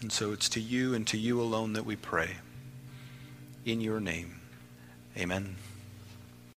And 0.00 0.10
so 0.10 0.32
it's 0.32 0.48
to 0.50 0.60
you 0.60 0.94
and 0.94 1.06
to 1.06 1.16
you 1.16 1.40
alone 1.40 1.74
that 1.74 1.86
we 1.86 1.96
pray. 1.96 2.30
In 3.64 3.80
your 3.80 4.00
name, 4.00 4.40
amen. 5.16 5.56